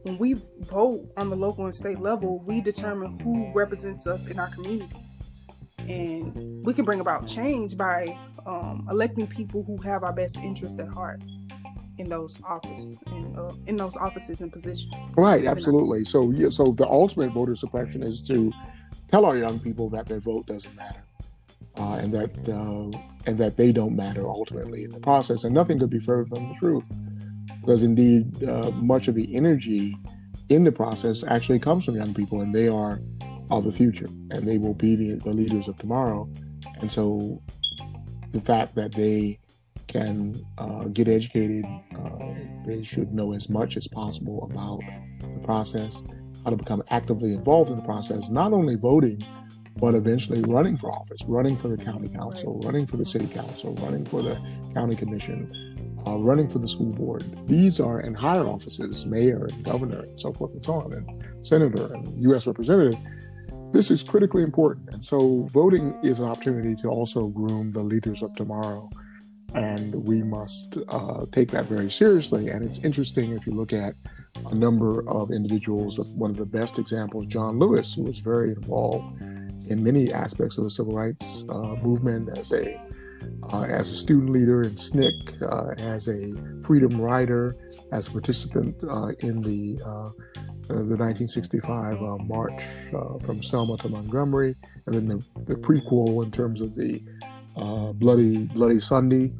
when 0.02 0.18
we 0.18 0.34
vote 0.60 1.10
on 1.16 1.30
the 1.30 1.36
local 1.36 1.64
and 1.64 1.74
state 1.74 2.00
level, 2.00 2.40
we 2.40 2.60
determine 2.60 3.18
who 3.20 3.50
represents 3.54 4.06
us 4.06 4.26
in 4.26 4.38
our 4.38 4.48
community. 4.48 5.03
And 5.88 6.64
we 6.64 6.74
can 6.74 6.84
bring 6.84 7.00
about 7.00 7.26
change 7.26 7.76
by 7.76 8.16
um, 8.46 8.86
electing 8.90 9.26
people 9.26 9.62
who 9.62 9.76
have 9.78 10.02
our 10.02 10.12
best 10.12 10.38
interest 10.38 10.80
at 10.80 10.88
heart 10.88 11.22
in 11.98 12.08
those 12.08 12.38
offices 12.44 12.98
in, 13.06 13.36
uh, 13.38 13.52
in 13.66 13.76
those 13.76 13.96
offices 13.96 14.40
and 14.40 14.52
positions. 14.52 14.94
Right, 15.16 15.46
absolutely. 15.46 16.04
So, 16.04 16.30
yeah, 16.32 16.48
so 16.50 16.72
the 16.72 16.88
ultimate 16.88 17.32
voter 17.32 17.54
suppression 17.54 18.02
is 18.02 18.20
to 18.22 18.52
tell 19.10 19.24
our 19.24 19.36
young 19.36 19.60
people 19.60 19.88
that 19.90 20.06
their 20.06 20.20
vote 20.20 20.46
doesn't 20.46 20.74
matter, 20.74 21.04
uh, 21.76 21.98
and 22.00 22.12
that 22.12 22.48
uh, 22.48 22.98
and 23.26 23.38
that 23.38 23.56
they 23.56 23.72
don't 23.72 23.94
matter 23.94 24.28
ultimately 24.28 24.84
in 24.84 24.90
the 24.90 25.00
process. 25.00 25.44
And 25.44 25.54
nothing 25.54 25.78
could 25.78 25.90
be 25.90 26.00
further 26.00 26.26
from 26.26 26.48
the 26.48 26.54
truth, 26.58 26.84
because 27.60 27.82
indeed, 27.82 28.44
uh, 28.44 28.70
much 28.72 29.06
of 29.06 29.14
the 29.14 29.34
energy 29.34 29.96
in 30.48 30.64
the 30.64 30.72
process 30.72 31.24
actually 31.24 31.60
comes 31.60 31.84
from 31.84 31.94
young 31.94 32.12
people, 32.12 32.40
and 32.40 32.54
they 32.54 32.68
are 32.68 33.00
of 33.50 33.64
the 33.64 33.72
future, 33.72 34.08
and 34.30 34.46
they 34.46 34.58
will 34.58 34.74
be 34.74 34.96
the, 34.96 35.14
the 35.16 35.30
leaders 35.30 35.68
of 35.68 35.76
tomorrow. 35.78 36.28
And 36.80 36.90
so, 36.90 37.40
the 38.32 38.40
fact 38.40 38.74
that 38.74 38.92
they 38.92 39.38
can 39.86 40.44
uh, 40.58 40.84
get 40.84 41.08
educated, 41.08 41.64
uh, 41.96 42.34
they 42.66 42.82
should 42.82 43.12
know 43.12 43.32
as 43.32 43.48
much 43.48 43.76
as 43.76 43.86
possible 43.86 44.48
about 44.50 44.80
the 45.20 45.40
process, 45.40 46.02
how 46.44 46.50
to 46.50 46.56
become 46.56 46.82
actively 46.90 47.32
involved 47.32 47.70
in 47.70 47.76
the 47.76 47.82
process, 47.82 48.28
not 48.28 48.52
only 48.52 48.74
voting, 48.74 49.22
but 49.76 49.94
eventually 49.94 50.40
running 50.42 50.76
for 50.76 50.90
office, 50.90 51.20
running 51.26 51.56
for 51.56 51.68
the 51.68 51.76
county 51.76 52.08
council, 52.08 52.60
running 52.64 52.86
for 52.86 52.96
the 52.96 53.04
city 53.04 53.26
council, 53.26 53.74
running 53.76 54.04
for 54.04 54.22
the 54.22 54.36
county 54.72 54.94
commission, 54.94 55.50
uh, 56.06 56.16
running 56.16 56.48
for 56.48 56.58
the 56.58 56.68
school 56.68 56.92
board. 56.92 57.24
These 57.46 57.80
are 57.80 58.00
in 58.00 58.14
higher 58.14 58.46
offices, 58.46 59.04
mayor 59.06 59.46
and 59.46 59.64
governor 59.64 60.00
and 60.00 60.20
so 60.20 60.32
forth 60.32 60.52
and 60.52 60.64
so 60.64 60.74
on, 60.74 60.92
and 60.92 61.46
senator 61.46 61.92
and 61.92 62.22
U.S. 62.22 62.46
representative. 62.46 62.98
This 63.74 63.90
is 63.90 64.04
critically 64.04 64.44
important. 64.44 64.90
And 64.90 65.04
so 65.04 65.48
voting 65.50 65.98
is 66.00 66.20
an 66.20 66.26
opportunity 66.26 66.76
to 66.76 66.88
also 66.88 67.26
groom 67.26 67.72
the 67.72 67.82
leaders 67.82 68.22
of 68.22 68.32
tomorrow. 68.36 68.88
And 69.52 69.92
we 70.06 70.22
must 70.22 70.78
uh, 70.88 71.26
take 71.32 71.50
that 71.50 71.66
very 71.66 71.90
seriously. 71.90 72.50
And 72.50 72.64
it's 72.64 72.78
interesting 72.84 73.32
if 73.32 73.48
you 73.48 73.52
look 73.52 73.72
at 73.72 73.96
a 74.46 74.54
number 74.54 75.02
of 75.08 75.32
individuals. 75.32 75.98
One 75.98 76.30
of 76.30 76.36
the 76.36 76.46
best 76.46 76.78
examples, 76.78 77.26
John 77.26 77.58
Lewis, 77.58 77.92
who 77.94 78.04
was 78.04 78.20
very 78.20 78.50
involved 78.52 79.20
in 79.66 79.82
many 79.82 80.12
aspects 80.12 80.56
of 80.56 80.62
the 80.62 80.70
civil 80.70 80.94
rights 80.94 81.44
uh, 81.48 81.74
movement 81.82 82.38
as 82.38 82.52
a 82.52 82.80
uh, 83.52 83.62
as 83.62 83.90
a 83.90 83.96
student 83.96 84.30
leader 84.30 84.62
in 84.62 84.74
SNCC, 84.74 85.42
uh, 85.42 85.74
as 85.82 86.08
a 86.08 86.32
freedom 86.62 87.00
rider, 87.00 87.56
as 87.90 88.06
a 88.06 88.12
participant 88.12 88.76
uh, 88.88 89.08
in 89.20 89.40
the 89.40 89.80
uh, 89.84 90.10
Uh, 90.70 90.74
the 90.74 90.96
1965 90.96 92.02
uh, 92.02 92.16
march 92.24 92.64
uh, 92.94 93.18
from 93.18 93.42
Selma 93.42 93.76
to 93.78 93.88
Montgomery, 93.88 94.56
and 94.86 94.94
then 94.94 95.06
the, 95.08 95.24
the 95.44 95.54
prequel 95.54 96.24
in 96.24 96.30
terms 96.30 96.60
of 96.60 96.74
the 96.74 97.02
uh, 97.56 97.92
bloody 97.92 98.46
Bloody 98.46 98.80
Sunday 98.80 99.32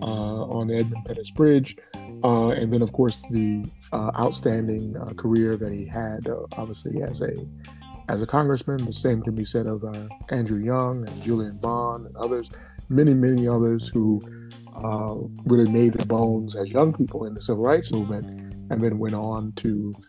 on 0.00 0.68
the 0.68 0.76
Edmund 0.76 1.04
Pettus 1.04 1.30
Bridge, 1.30 1.76
and 1.94 2.72
then 2.72 2.82
of 2.82 2.92
course 2.92 3.22
the 3.30 3.64
outstanding 3.92 4.94
career 5.16 5.56
that 5.56 5.72
he 5.72 5.86
had, 5.86 6.26
obviously 6.56 7.02
as 7.02 7.20
a 7.20 7.34
as 8.08 8.22
a 8.22 8.26
congressman. 8.26 8.84
The 8.84 8.92
same 8.92 9.22
can 9.22 9.34
be 9.34 9.44
said 9.44 9.66
of 9.66 9.84
Andrew 10.30 10.58
Young 10.58 11.06
and 11.06 11.22
Julian 11.22 11.58
Bond 11.58 12.06
and 12.06 12.16
others 12.16 12.50
many, 12.90 13.14
many 13.14 13.48
others 13.48 13.88
who 13.88 14.20
uh, 14.74 15.14
really 15.46 15.70
made 15.70 15.94
their 15.94 16.06
bones 16.06 16.56
as 16.56 16.68
young 16.68 16.92
people 16.92 17.24
in 17.24 17.34
the 17.34 17.40
civil 17.40 17.64
rights 17.64 17.92
movement 17.92 18.26
and 18.70 18.82
then 18.82 18.98
went 18.98 19.14
on 19.14 19.52
to 19.52 19.94
uh, 19.96 20.00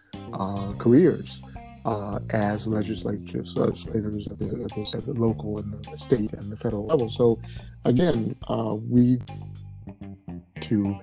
careers 0.77 1.41
uh, 1.85 2.19
as 2.31 2.67
legislators, 2.67 3.55
legislators 3.55 4.27
at 4.27 4.39
the, 4.39 4.45
at, 4.45 4.75
the, 4.75 4.97
at 4.97 5.05
the, 5.05 5.13
local 5.13 5.59
and 5.59 5.85
the 5.85 5.97
state 5.97 6.33
and 6.33 6.51
the 6.51 6.57
federal 6.57 6.85
level. 6.85 7.09
So, 7.09 7.39
again, 7.85 8.35
uh, 8.47 8.75
we 8.75 9.19
to 10.61 10.95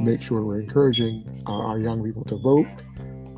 make 0.00 0.20
sure 0.20 0.42
we're 0.42 0.60
encouraging 0.60 1.42
our 1.46 1.78
young 1.78 2.04
people 2.04 2.24
to 2.24 2.36
vote 2.36 2.66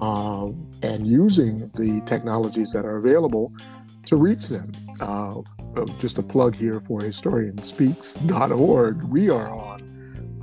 uh, 0.00 0.48
and 0.82 1.06
using 1.06 1.70
the 1.74 2.02
technologies 2.04 2.72
that 2.72 2.84
are 2.84 2.96
available 2.96 3.52
to 4.06 4.16
reach 4.16 4.48
them. 4.48 4.72
Uh, 5.00 5.38
uh, 5.76 5.84
just 5.98 6.18
a 6.18 6.22
plug 6.22 6.56
here 6.56 6.80
for 6.80 7.00
historianspeaks.org. 7.00 9.04
We 9.04 9.30
are 9.30 9.54
on 9.54 9.87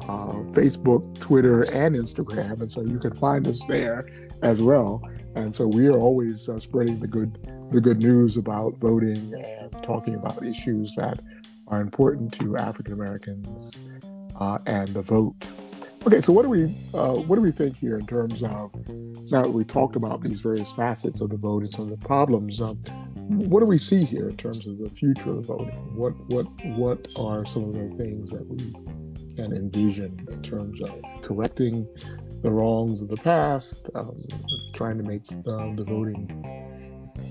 uh, 0.08 0.42
Facebook, 0.52 1.20
Twitter, 1.20 1.64
and 1.74 1.96
Instagram, 1.96 2.62
and 2.62 2.72
so 2.72 2.82
you 2.82 3.00
can 3.00 3.14
find 3.14 3.48
us 3.48 3.66
there 3.68 4.08
as 4.42 4.62
well. 4.62 5.02
And 5.36 5.54
so 5.54 5.68
we 5.68 5.88
are 5.88 5.98
always 5.98 6.48
uh, 6.48 6.60
spreading 6.60 7.00
the 7.00 7.08
good 7.08 7.38
the 7.72 7.82
good 7.82 8.02
news 8.02 8.38
about 8.38 8.78
voting 8.78 9.34
and 9.34 9.84
talking 9.84 10.16
about 10.16 10.46
issues 10.46 10.94
that 10.96 11.20
are 11.68 11.82
important 11.82 12.32
to 12.40 12.58
African 12.58 12.94
Americans 12.94 13.78
uh, 14.40 14.60
and 14.66 14.90
the 14.90 15.02
vote. 15.02 15.36
Okay, 16.06 16.22
so 16.22 16.32
what 16.32 16.44
do 16.44 16.50
we 16.50 16.66
uh, 16.94 17.16
what 17.16 17.36
do 17.36 17.42
we 17.42 17.52
think 17.52 17.76
here 17.76 17.98
in 17.98 18.06
terms 18.06 18.44
of 18.44 18.72
now 19.32 19.42
that 19.42 19.50
we 19.52 19.64
talked 19.64 19.96
about 19.96 20.22
these 20.22 20.40
various 20.40 20.72
facets 20.72 21.20
of 21.20 21.32
the 21.32 21.38
vote 21.38 21.64
and 21.64 21.72
some 21.72 21.92
of 21.92 22.00
the 22.00 22.06
problems? 22.06 22.62
Um, 22.62 22.76
what 23.16 23.60
do 23.60 23.66
we 23.66 23.80
see 23.80 24.06
here 24.06 24.30
in 24.30 24.38
terms 24.38 24.68
of 24.68 24.78
the 24.78 24.90
future 24.90 25.32
of 25.32 25.48
voting? 25.48 25.96
What 25.96 26.12
what 26.30 26.46
what 26.78 27.08
are 27.18 27.44
some 27.46 27.64
of 27.64 27.74
the 27.74 27.96
things 27.98 28.30
that 28.30 28.46
we 28.48 28.76
can 29.36 29.54
envision 29.54 30.28
in 30.32 30.42
terms 30.42 30.82
of 30.82 31.02
correcting 31.22 31.88
the 32.42 32.52
wrongs 32.52 33.02
of 33.02 33.08
the 33.08 33.18
past, 33.18 33.90
um, 33.96 34.18
trying 34.74 34.98
to 34.98 35.04
make 35.04 35.24
um, 35.48 35.76
the 35.76 35.84
voting 35.84 36.28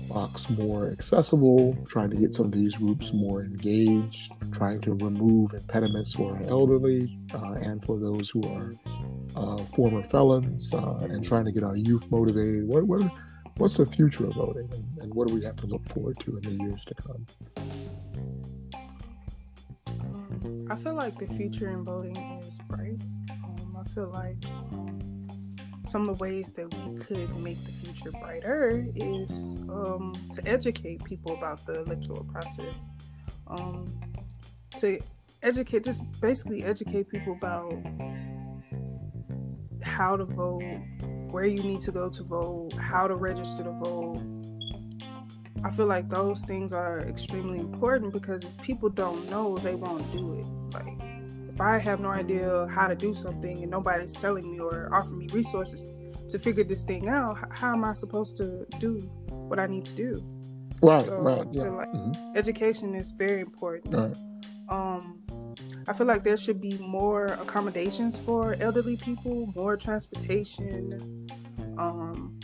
box 0.09 0.49
more 0.49 0.89
accessible, 0.91 1.75
trying 1.87 2.09
to 2.09 2.15
get 2.15 2.33
some 2.33 2.47
of 2.47 2.51
these 2.51 2.75
groups 2.75 3.11
more 3.13 3.41
engaged, 3.41 4.31
trying 4.51 4.81
to 4.81 4.93
remove 4.95 5.53
impediments 5.53 6.13
for 6.13 6.37
elderly 6.47 7.17
uh, 7.33 7.53
and 7.53 7.83
for 7.85 7.99
those 7.99 8.29
who 8.29 8.41
are 8.43 8.73
uh, 9.35 9.57
former 9.75 10.03
felons, 10.03 10.73
uh, 10.73 10.97
and 11.01 11.23
trying 11.23 11.45
to 11.45 11.51
get 11.51 11.63
our 11.63 11.75
youth 11.75 12.03
motivated. 12.09 12.67
What 12.67 12.83
what 12.83 13.11
what's 13.57 13.77
the 13.77 13.85
future 13.85 14.25
of 14.25 14.33
voting 14.33 14.69
and, 14.73 15.01
and, 15.01 15.13
what 15.13 15.27
do 15.27 15.33
we 15.33 15.43
have 15.43 15.55
to 15.55 15.65
look 15.65 15.87
forward 15.87 16.19
to 16.19 16.37
in 16.37 16.41
the 16.41 16.63
years 16.63 16.83
to 16.85 16.95
come? 16.95 17.25
I 20.69 20.75
feel 20.75 20.95
like 20.95 21.19
the 21.19 21.27
future 21.27 21.69
in 21.69 21.83
voting 21.83 22.15
is 22.47 22.57
bright. 22.67 22.99
Um, 23.31 23.77
I 23.79 23.87
feel 23.89 24.09
like 24.09 24.37
some 25.85 26.09
of 26.09 26.17
the 26.17 26.23
ways 26.23 26.53
that 26.53 26.73
we 26.73 26.97
could 26.97 27.37
make 27.37 27.63
the 27.63 27.71
future 27.71 28.11
brighter 28.11 28.87
is 28.95 29.57
um, 29.69 30.13
to 30.33 30.47
educate 30.47 31.03
people 31.03 31.33
about 31.35 31.63
the 31.67 31.83
electoral 31.83 32.23
process. 32.23 32.89
Um, 33.47 33.93
to 34.77 34.99
educate, 35.43 35.83
just 35.83 36.03
basically 36.19 36.63
educate 36.63 37.09
people 37.09 37.33
about 37.33 37.73
how 39.83 40.17
to 40.17 40.25
vote, 40.25 40.63
where 41.29 41.45
you 41.45 41.61
need 41.61 41.81
to 41.81 41.91
go 41.91 42.09
to 42.09 42.23
vote, 42.23 42.73
how 42.73 43.07
to 43.07 43.15
register 43.15 43.63
to 43.63 43.71
vote. 43.71 44.23
I 45.63 45.69
feel 45.69 45.85
like 45.85 46.09
those 46.09 46.41
things 46.41 46.73
are 46.73 47.01
extremely 47.01 47.59
important 47.59 48.13
because 48.13 48.43
if 48.43 48.61
people 48.61 48.89
don't 48.89 49.29
know, 49.29 49.57
they 49.59 49.75
won't 49.75 50.11
do 50.11 50.33
it. 50.39 50.45
Like, 50.75 51.15
if 51.49 51.61
I 51.61 51.77
have 51.77 51.99
no 51.99 52.09
idea 52.09 52.67
how 52.69 52.87
to 52.87 52.95
do 52.95 53.13
something 53.13 53.61
and 53.61 53.71
nobody's 53.71 54.13
telling 54.13 54.51
me 54.51 54.59
or 54.59 54.89
offering 54.93 55.19
me 55.19 55.27
resources 55.31 55.87
to 56.29 56.39
figure 56.39 56.63
this 56.63 56.83
thing 56.83 57.07
out, 57.07 57.37
how 57.51 57.73
am 57.73 57.85
I 57.85 57.93
supposed 57.93 58.35
to 58.37 58.65
do 58.79 58.97
what 59.29 59.59
I 59.59 59.67
need 59.67 59.85
to 59.85 59.95
do? 59.95 60.23
Right, 60.81 61.05
so 61.05 61.15
right. 61.15 61.47
Yeah. 61.51 61.63
Like 61.63 61.87
mm-hmm. 61.89 62.37
Education 62.37 62.95
is 62.95 63.11
very 63.11 63.41
important. 63.41 63.95
Right. 63.95 64.15
Um, 64.69 65.21
I 65.87 65.93
feel 65.93 66.07
like 66.07 66.23
there 66.23 66.37
should 66.37 66.59
be 66.59 66.77
more 66.79 67.25
accommodations 67.25 68.19
for 68.19 68.55
elderly 68.59 68.97
people, 68.97 69.51
more 69.55 69.77
transportation, 69.77 71.27
um, 71.77 72.39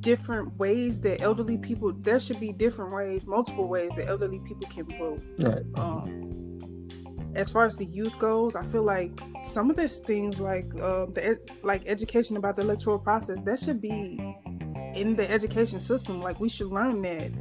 different 0.00 0.56
ways 0.58 1.00
that 1.00 1.20
elderly 1.20 1.58
people. 1.58 1.92
There 1.92 2.18
should 2.18 2.40
be 2.40 2.52
different 2.52 2.92
ways, 2.92 3.26
multiple 3.26 3.68
ways 3.68 3.92
that 3.96 4.08
elderly 4.08 4.40
people 4.40 4.68
can 4.68 4.86
vote. 4.98 5.22
Right. 5.38 5.62
Um, 5.76 6.41
as 7.34 7.50
far 7.50 7.64
as 7.64 7.76
the 7.76 7.86
youth 7.86 8.18
goes, 8.18 8.56
I 8.56 8.64
feel 8.64 8.82
like 8.82 9.18
some 9.42 9.70
of 9.70 9.76
these 9.76 9.98
things, 9.98 10.40
like 10.40 10.66
uh, 10.74 11.06
the 11.06 11.38
like 11.62 11.82
education 11.86 12.36
about 12.36 12.56
the 12.56 12.62
electoral 12.62 12.98
process, 12.98 13.42
that 13.42 13.58
should 13.58 13.80
be 13.80 14.18
in 14.94 15.14
the 15.14 15.30
education 15.30 15.80
system. 15.80 16.20
Like 16.20 16.40
we 16.40 16.48
should 16.48 16.68
learn 16.68 17.00
that 17.02 17.32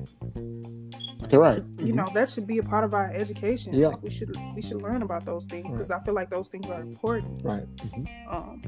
right. 1.37 1.57
You 1.57 1.63
mm-hmm. 1.63 1.95
know, 1.95 2.07
that 2.13 2.29
should 2.29 2.47
be 2.47 2.57
a 2.57 2.63
part 2.63 2.83
of 2.83 2.93
our 2.93 3.11
education. 3.13 3.73
Yeah. 3.73 3.87
Like 3.87 4.03
we 4.03 4.09
should 4.09 4.35
we 4.55 4.61
should 4.61 4.81
learn 4.81 5.01
about 5.01 5.25
those 5.25 5.45
things 5.45 5.71
because 5.71 5.89
right. 5.89 6.01
I 6.01 6.03
feel 6.03 6.13
like 6.13 6.29
those 6.29 6.47
things 6.47 6.69
are 6.69 6.81
important. 6.81 7.43
Right. 7.43 7.75
Mm-hmm. 7.77 8.35
Um 8.35 8.61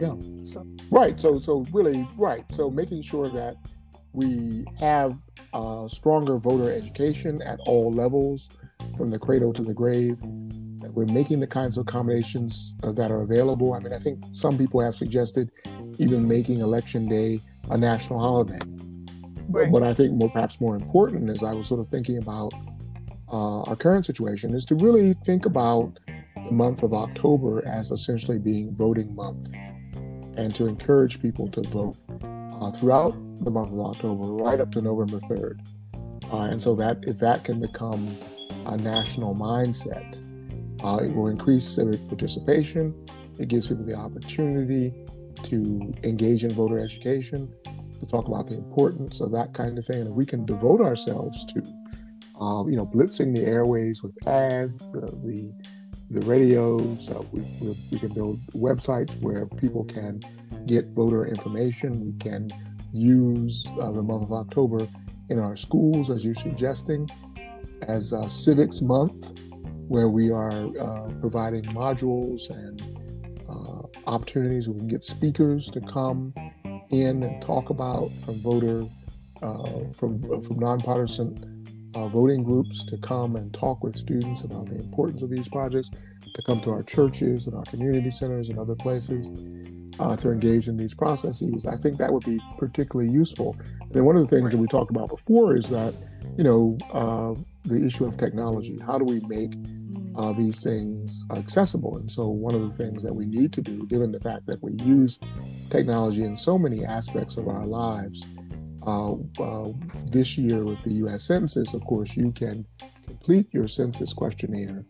yeah. 0.00 0.14
So 0.44 0.66
right. 0.90 1.18
So 1.20 1.38
so 1.38 1.66
really 1.72 2.08
right. 2.16 2.44
So 2.50 2.70
making 2.70 3.02
sure 3.02 3.28
that 3.30 3.56
we 4.12 4.64
have 4.78 5.18
uh, 5.52 5.88
stronger 5.88 6.38
voter 6.38 6.72
education 6.72 7.42
at 7.42 7.58
all 7.66 7.90
levels, 7.90 8.48
from 8.96 9.10
the 9.10 9.18
cradle 9.18 9.52
to 9.52 9.62
the 9.62 9.74
grave. 9.74 10.18
That 10.84 10.92
we're 10.92 11.06
making 11.06 11.40
the 11.40 11.46
kinds 11.46 11.78
of 11.78 11.88
accommodations 11.88 12.74
uh, 12.82 12.92
that 12.92 13.10
are 13.10 13.22
available. 13.22 13.72
I 13.72 13.78
mean, 13.78 13.94
I 13.94 13.98
think 13.98 14.22
some 14.32 14.58
people 14.58 14.82
have 14.82 14.94
suggested 14.94 15.50
even 15.98 16.28
making 16.28 16.60
election 16.60 17.08
day 17.08 17.40
a 17.70 17.78
national 17.78 18.20
holiday. 18.20 18.58
Right. 19.48 19.72
But 19.72 19.82
I 19.82 19.94
think 19.94 20.12
more, 20.12 20.28
perhaps 20.28 20.60
more 20.60 20.76
important, 20.76 21.30
as 21.30 21.42
I 21.42 21.54
was 21.54 21.68
sort 21.68 21.80
of 21.80 21.88
thinking 21.88 22.18
about 22.18 22.52
uh, 23.32 23.62
our 23.62 23.76
current 23.76 24.04
situation, 24.04 24.54
is 24.54 24.66
to 24.66 24.74
really 24.74 25.14
think 25.24 25.46
about 25.46 25.98
the 26.34 26.52
month 26.52 26.82
of 26.82 26.92
October 26.92 27.66
as 27.66 27.90
essentially 27.90 28.38
being 28.38 28.74
voting 28.74 29.14
month, 29.14 29.48
and 30.36 30.54
to 30.54 30.66
encourage 30.66 31.22
people 31.22 31.48
to 31.48 31.62
vote 31.62 31.96
uh, 32.60 32.70
throughout 32.72 33.14
the 33.42 33.50
month 33.50 33.72
of 33.72 33.80
October, 33.80 34.24
right 34.34 34.60
up 34.60 34.70
to 34.72 34.82
November 34.82 35.18
third. 35.28 35.62
Uh, 36.30 36.48
and 36.50 36.60
so 36.60 36.74
that 36.74 36.98
if 37.04 37.18
that 37.20 37.42
can 37.42 37.58
become 37.58 38.14
a 38.66 38.76
national 38.76 39.34
mindset, 39.34 40.20
uh, 40.84 40.98
it 41.02 41.12
will 41.12 41.28
increase 41.28 41.66
civic 41.66 42.06
participation. 42.08 42.94
It 43.38 43.48
gives 43.48 43.66
people 43.68 43.84
the 43.84 43.94
opportunity 43.94 44.92
to 45.44 45.94
engage 46.04 46.44
in 46.44 46.54
voter 46.54 46.78
education, 46.78 47.52
to 47.64 48.06
talk 48.06 48.28
about 48.28 48.46
the 48.46 48.54
importance 48.54 49.20
of 49.20 49.32
that 49.32 49.54
kind 49.54 49.78
of 49.78 49.86
thing. 49.86 50.02
And 50.02 50.14
we 50.14 50.26
can 50.26 50.44
devote 50.44 50.82
ourselves 50.82 51.44
to, 51.46 51.60
uh, 52.38 52.66
you 52.66 52.76
know, 52.76 52.86
blitzing 52.86 53.34
the 53.34 53.44
airways 53.44 54.02
with 54.02 54.14
ads, 54.28 54.94
uh, 54.94 55.00
the 55.24 55.52
the 56.10 56.20
radios. 56.26 57.08
Uh, 57.08 57.22
we, 57.32 57.40
we, 57.60 57.76
we, 57.90 57.98
can 57.98 58.12
build 58.12 58.38
websites 58.48 59.18
where 59.20 59.46
people 59.46 59.84
can 59.84 60.20
get 60.66 60.86
voter 60.88 61.26
information. 61.26 62.04
We 62.04 62.12
can 62.18 62.50
use 62.92 63.66
uh, 63.80 63.90
the 63.90 64.02
month 64.02 64.24
of 64.24 64.32
October 64.32 64.86
in 65.30 65.38
our 65.38 65.56
schools, 65.56 66.10
as 66.10 66.22
you're 66.22 66.34
suggesting, 66.34 67.08
as 67.88 68.12
Civics 68.28 68.82
Month, 68.82 69.32
where 69.88 70.08
we 70.08 70.30
are 70.30 70.66
uh, 70.78 71.08
providing 71.20 71.62
modules 71.64 72.50
and 72.50 72.82
uh, 73.48 73.82
opportunities. 74.06 74.68
Where 74.68 74.74
we 74.74 74.80
can 74.80 74.88
get 74.88 75.04
speakers 75.04 75.70
to 75.70 75.80
come 75.80 76.34
in 76.90 77.22
and 77.22 77.42
talk 77.42 77.70
about 77.70 78.10
from 78.24 78.40
voter, 78.40 78.86
uh, 79.42 79.92
from 79.92 80.42
from 80.42 80.58
nonpartisan 80.58 81.64
uh, 81.94 82.08
voting 82.08 82.42
groups 82.42 82.84
to 82.86 82.96
come 82.98 83.36
and 83.36 83.52
talk 83.52 83.82
with 83.84 83.96
students 83.96 84.44
about 84.44 84.66
the 84.66 84.76
importance 84.76 85.22
of 85.22 85.30
these 85.30 85.48
projects, 85.48 85.90
to 86.34 86.42
come 86.42 86.60
to 86.60 86.70
our 86.70 86.82
churches 86.82 87.46
and 87.46 87.56
our 87.56 87.64
community 87.64 88.10
centers 88.10 88.48
and 88.48 88.58
other 88.58 88.74
places 88.74 89.30
uh, 90.00 90.16
to 90.16 90.30
engage 90.30 90.68
in 90.68 90.76
these 90.76 90.94
processes. 90.94 91.66
I 91.66 91.76
think 91.76 91.98
that 91.98 92.12
would 92.12 92.24
be 92.24 92.40
particularly 92.58 93.10
useful. 93.10 93.56
And 93.92 94.04
one 94.04 94.16
of 94.16 94.22
the 94.22 94.36
things 94.36 94.50
that 94.50 94.58
we 94.58 94.66
talked 94.66 94.90
about 94.90 95.08
before 95.08 95.56
is 95.56 95.68
that, 95.70 95.94
you 96.36 96.44
know, 96.44 96.78
uh, 96.92 97.34
the 97.64 97.84
issue 97.86 98.04
of 98.04 98.16
technology. 98.16 98.78
How 98.78 98.98
do 98.98 99.04
we 99.04 99.20
make 99.20 99.54
uh, 100.16 100.32
these 100.32 100.60
things 100.60 101.24
accessible. 101.36 101.96
And 101.96 102.10
so, 102.10 102.28
one 102.28 102.54
of 102.54 102.62
the 102.62 102.76
things 102.76 103.02
that 103.02 103.14
we 103.14 103.26
need 103.26 103.52
to 103.54 103.62
do, 103.62 103.86
given 103.86 104.12
the 104.12 104.20
fact 104.20 104.46
that 104.46 104.62
we 104.62 104.72
use 104.84 105.18
technology 105.70 106.24
in 106.24 106.36
so 106.36 106.58
many 106.58 106.84
aspects 106.84 107.36
of 107.36 107.48
our 107.48 107.66
lives, 107.66 108.24
uh, 108.86 109.14
uh, 109.40 109.72
this 110.12 110.36
year 110.36 110.64
with 110.64 110.82
the 110.82 110.92
US 111.04 111.24
Census, 111.24 111.74
of 111.74 111.84
course, 111.84 112.16
you 112.16 112.30
can 112.32 112.64
complete 113.06 113.52
your 113.52 113.66
census 113.66 114.12
questionnaire 114.12 114.84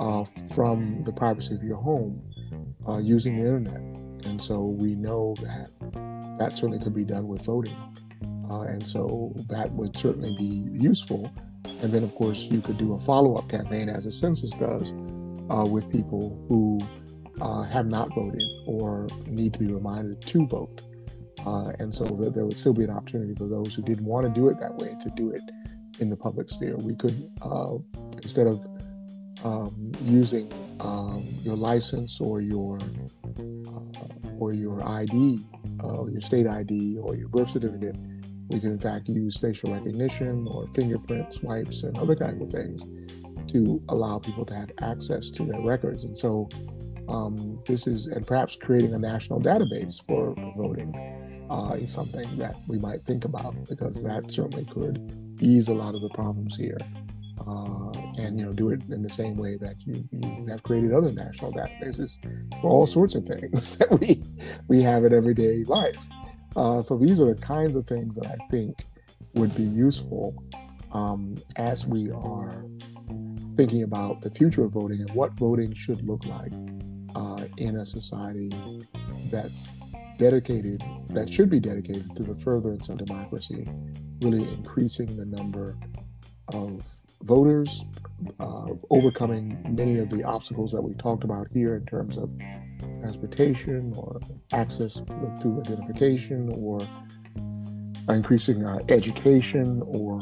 uh, 0.00 0.24
from 0.54 1.02
the 1.02 1.12
privacy 1.12 1.54
of 1.54 1.62
your 1.62 1.76
home 1.76 2.22
uh, 2.88 2.98
using 2.98 3.36
the 3.36 3.44
internet. 3.44 3.80
And 4.24 4.40
so, 4.40 4.64
we 4.64 4.94
know 4.94 5.34
that 5.42 5.70
that 6.38 6.52
certainly 6.52 6.78
could 6.78 6.94
be 6.94 7.04
done 7.04 7.28
with 7.28 7.44
voting. 7.44 7.76
Uh, 8.52 8.62
and 8.62 8.86
so, 8.86 9.32
that 9.48 9.72
would 9.72 9.96
certainly 9.96 10.36
be 10.36 10.68
useful. 10.78 11.32
And 11.80 11.90
then, 11.92 12.04
of 12.04 12.14
course, 12.14 12.42
you 12.50 12.60
could 12.60 12.76
do 12.76 12.92
a 12.92 13.00
follow 13.00 13.36
up 13.36 13.48
campaign, 13.48 13.88
as 13.88 14.04
the 14.04 14.10
census 14.10 14.50
does, 14.50 14.92
uh, 15.50 15.64
with 15.64 15.90
people 15.90 16.44
who 16.48 16.78
uh, 17.40 17.62
have 17.62 17.86
not 17.86 18.14
voted 18.14 18.42
or 18.66 19.08
need 19.26 19.54
to 19.54 19.58
be 19.58 19.72
reminded 19.72 20.20
to 20.26 20.46
vote. 20.46 20.82
Uh, 21.46 21.72
and 21.78 21.92
so 21.92 22.04
that 22.04 22.34
there 22.34 22.44
would 22.44 22.58
still 22.58 22.74
be 22.74 22.84
an 22.84 22.90
opportunity 22.90 23.34
for 23.34 23.48
those 23.48 23.74
who 23.74 23.82
didn't 23.82 24.04
want 24.04 24.26
to 24.26 24.40
do 24.40 24.48
it 24.48 24.58
that 24.58 24.74
way 24.76 24.94
to 25.02 25.10
do 25.16 25.30
it 25.30 25.42
in 25.98 26.10
the 26.10 26.16
public 26.16 26.48
sphere. 26.48 26.76
We 26.76 26.94
could, 26.94 27.30
uh, 27.40 27.78
instead 28.22 28.46
of 28.46 28.64
um, 29.44 29.92
using 30.02 30.52
um, 30.78 31.26
your 31.42 31.56
license 31.56 32.20
or 32.20 32.40
your 32.40 32.78
uh, 32.78 34.38
or 34.38 34.52
your 34.52 34.86
ID, 34.86 35.38
uh, 35.82 36.06
your 36.06 36.20
state 36.20 36.46
ID 36.46 36.98
or 36.98 37.16
your 37.16 37.28
birth 37.28 37.50
certificate, 37.50 37.96
we 38.52 38.60
can 38.60 38.72
in 38.72 38.78
fact 38.78 39.08
use 39.08 39.36
facial 39.36 39.72
recognition 39.72 40.46
or 40.48 40.66
fingerprint 40.68 41.32
swipes 41.32 41.82
and 41.82 41.98
other 41.98 42.14
kinds 42.14 42.42
of 42.42 42.50
things 42.50 42.86
to 43.50 43.82
allow 43.88 44.18
people 44.18 44.44
to 44.46 44.54
have 44.54 44.70
access 44.80 45.30
to 45.30 45.44
their 45.44 45.60
records. 45.60 46.04
And 46.04 46.16
so 46.16 46.48
um, 47.08 47.60
this 47.66 47.86
is, 47.86 48.06
and 48.06 48.26
perhaps 48.26 48.56
creating 48.56 48.94
a 48.94 48.98
national 48.98 49.40
database 49.40 50.04
for, 50.06 50.34
for 50.34 50.54
voting 50.56 50.94
uh, 51.50 51.74
is 51.74 51.92
something 51.92 52.38
that 52.38 52.56
we 52.66 52.78
might 52.78 53.04
think 53.04 53.24
about 53.24 53.54
because 53.68 54.02
that 54.02 54.30
certainly 54.30 54.64
could 54.66 55.36
ease 55.40 55.68
a 55.68 55.74
lot 55.74 55.94
of 55.94 56.00
the 56.00 56.08
problems 56.10 56.56
here. 56.56 56.78
Uh, 57.46 57.90
and 58.18 58.38
you 58.38 58.44
know 58.44 58.52
do 58.52 58.70
it 58.70 58.80
in 58.90 59.02
the 59.02 59.10
same 59.10 59.36
way 59.36 59.56
that 59.56 59.74
you, 59.84 60.06
you 60.12 60.46
have 60.46 60.62
created 60.62 60.92
other 60.92 61.10
national 61.10 61.52
databases 61.52 62.10
for 62.60 62.68
all 62.68 62.86
sorts 62.86 63.16
of 63.16 63.26
things 63.26 63.76
that 63.78 63.90
we 64.00 64.22
we 64.68 64.80
have 64.80 65.04
in 65.04 65.12
everyday 65.12 65.64
life. 65.64 66.06
Uh, 66.56 66.82
so 66.82 66.96
these 66.96 67.20
are 67.20 67.34
the 67.34 67.40
kinds 67.40 67.76
of 67.76 67.86
things 67.86 68.16
that 68.16 68.26
I 68.26 68.36
think 68.50 68.84
would 69.34 69.54
be 69.54 69.62
useful 69.62 70.34
um, 70.92 71.36
as 71.56 71.86
we 71.86 72.10
are 72.10 72.64
thinking 73.56 73.82
about 73.82 74.20
the 74.22 74.30
future 74.30 74.64
of 74.64 74.72
voting 74.72 75.00
and 75.00 75.10
what 75.10 75.32
voting 75.32 75.74
should 75.74 76.02
look 76.06 76.24
like 76.26 76.52
uh, 77.14 77.44
in 77.56 77.76
a 77.76 77.86
society 77.86 78.50
that's 79.30 79.68
dedicated, 80.18 80.82
that 81.08 81.32
should 81.32 81.50
be 81.50 81.60
dedicated 81.60 82.14
to 82.16 82.22
the 82.22 82.34
furtherance 82.36 82.88
of 82.88 82.98
democracy, 82.98 83.66
really 84.20 84.42
increasing 84.52 85.16
the 85.16 85.24
number 85.24 85.76
of 86.48 86.86
voters, 87.22 87.84
uh, 88.40 88.66
overcoming 88.90 89.58
many 89.68 89.98
of 89.98 90.10
the 90.10 90.22
obstacles 90.24 90.72
that 90.72 90.82
we 90.82 90.94
talked 90.94 91.24
about 91.24 91.46
here 91.52 91.76
in 91.76 91.86
terms 91.86 92.16
of 92.16 92.30
transportation 93.00 93.92
or 93.96 94.20
access 94.52 94.94
to 95.40 95.62
identification 95.66 96.50
or 96.56 96.80
increasing 98.08 98.64
uh, 98.64 98.78
education 98.88 99.82
or 99.86 100.20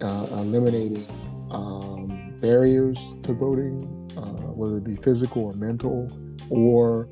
uh, 0.00 0.26
eliminating 0.32 1.06
um, 1.50 2.36
barriers 2.40 2.98
to 3.22 3.32
voting, 3.32 4.10
uh, 4.16 4.52
whether 4.52 4.78
it 4.78 4.84
be 4.84 4.96
physical 4.96 5.44
or 5.44 5.52
mental, 5.52 6.08
or 6.50 7.08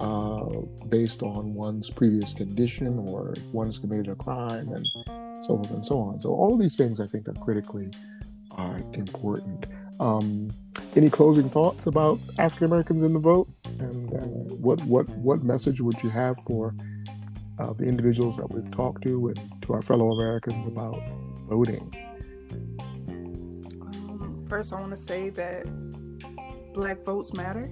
uh, 0.00 0.44
based 0.88 1.22
on 1.22 1.54
one's 1.54 1.90
previous 1.90 2.34
condition 2.34 2.98
or 2.98 3.34
one's 3.52 3.78
committed 3.78 4.08
a 4.08 4.14
crime 4.16 4.68
and 4.72 4.86
so 5.44 5.56
forth 5.56 5.70
and 5.70 5.84
so 5.84 5.98
on. 5.98 6.20
So 6.20 6.30
all 6.30 6.52
of 6.52 6.60
these 6.60 6.76
things 6.76 7.00
I 7.00 7.06
think 7.06 7.28
are 7.28 7.34
critically 7.34 7.90
uh, 8.56 8.78
important. 8.94 9.66
Um, 10.00 10.48
any 10.96 11.08
closing 11.08 11.48
thoughts 11.48 11.86
about 11.86 12.18
African 12.38 12.66
Americans 12.66 13.04
in 13.04 13.12
the 13.12 13.18
vote, 13.18 13.48
and 13.78 14.12
uh, 14.12 14.41
what 14.62 14.80
what 14.84 15.08
what 15.10 15.42
message 15.42 15.80
would 15.80 16.00
you 16.02 16.10
have 16.10 16.38
for 16.44 16.74
uh, 17.58 17.72
the 17.72 17.84
individuals 17.84 18.36
that 18.36 18.50
we've 18.50 18.70
talked 18.70 19.02
to 19.02 19.28
and 19.28 19.62
to 19.62 19.72
our 19.72 19.82
fellow 19.82 20.12
Americans 20.12 20.66
about 20.66 21.00
voting? 21.48 21.92
Um, 22.80 24.46
first, 24.48 24.72
I 24.72 24.80
want 24.80 24.92
to 24.92 24.96
say 24.96 25.30
that 25.30 25.66
Black 26.72 27.04
votes 27.04 27.34
matter. 27.34 27.70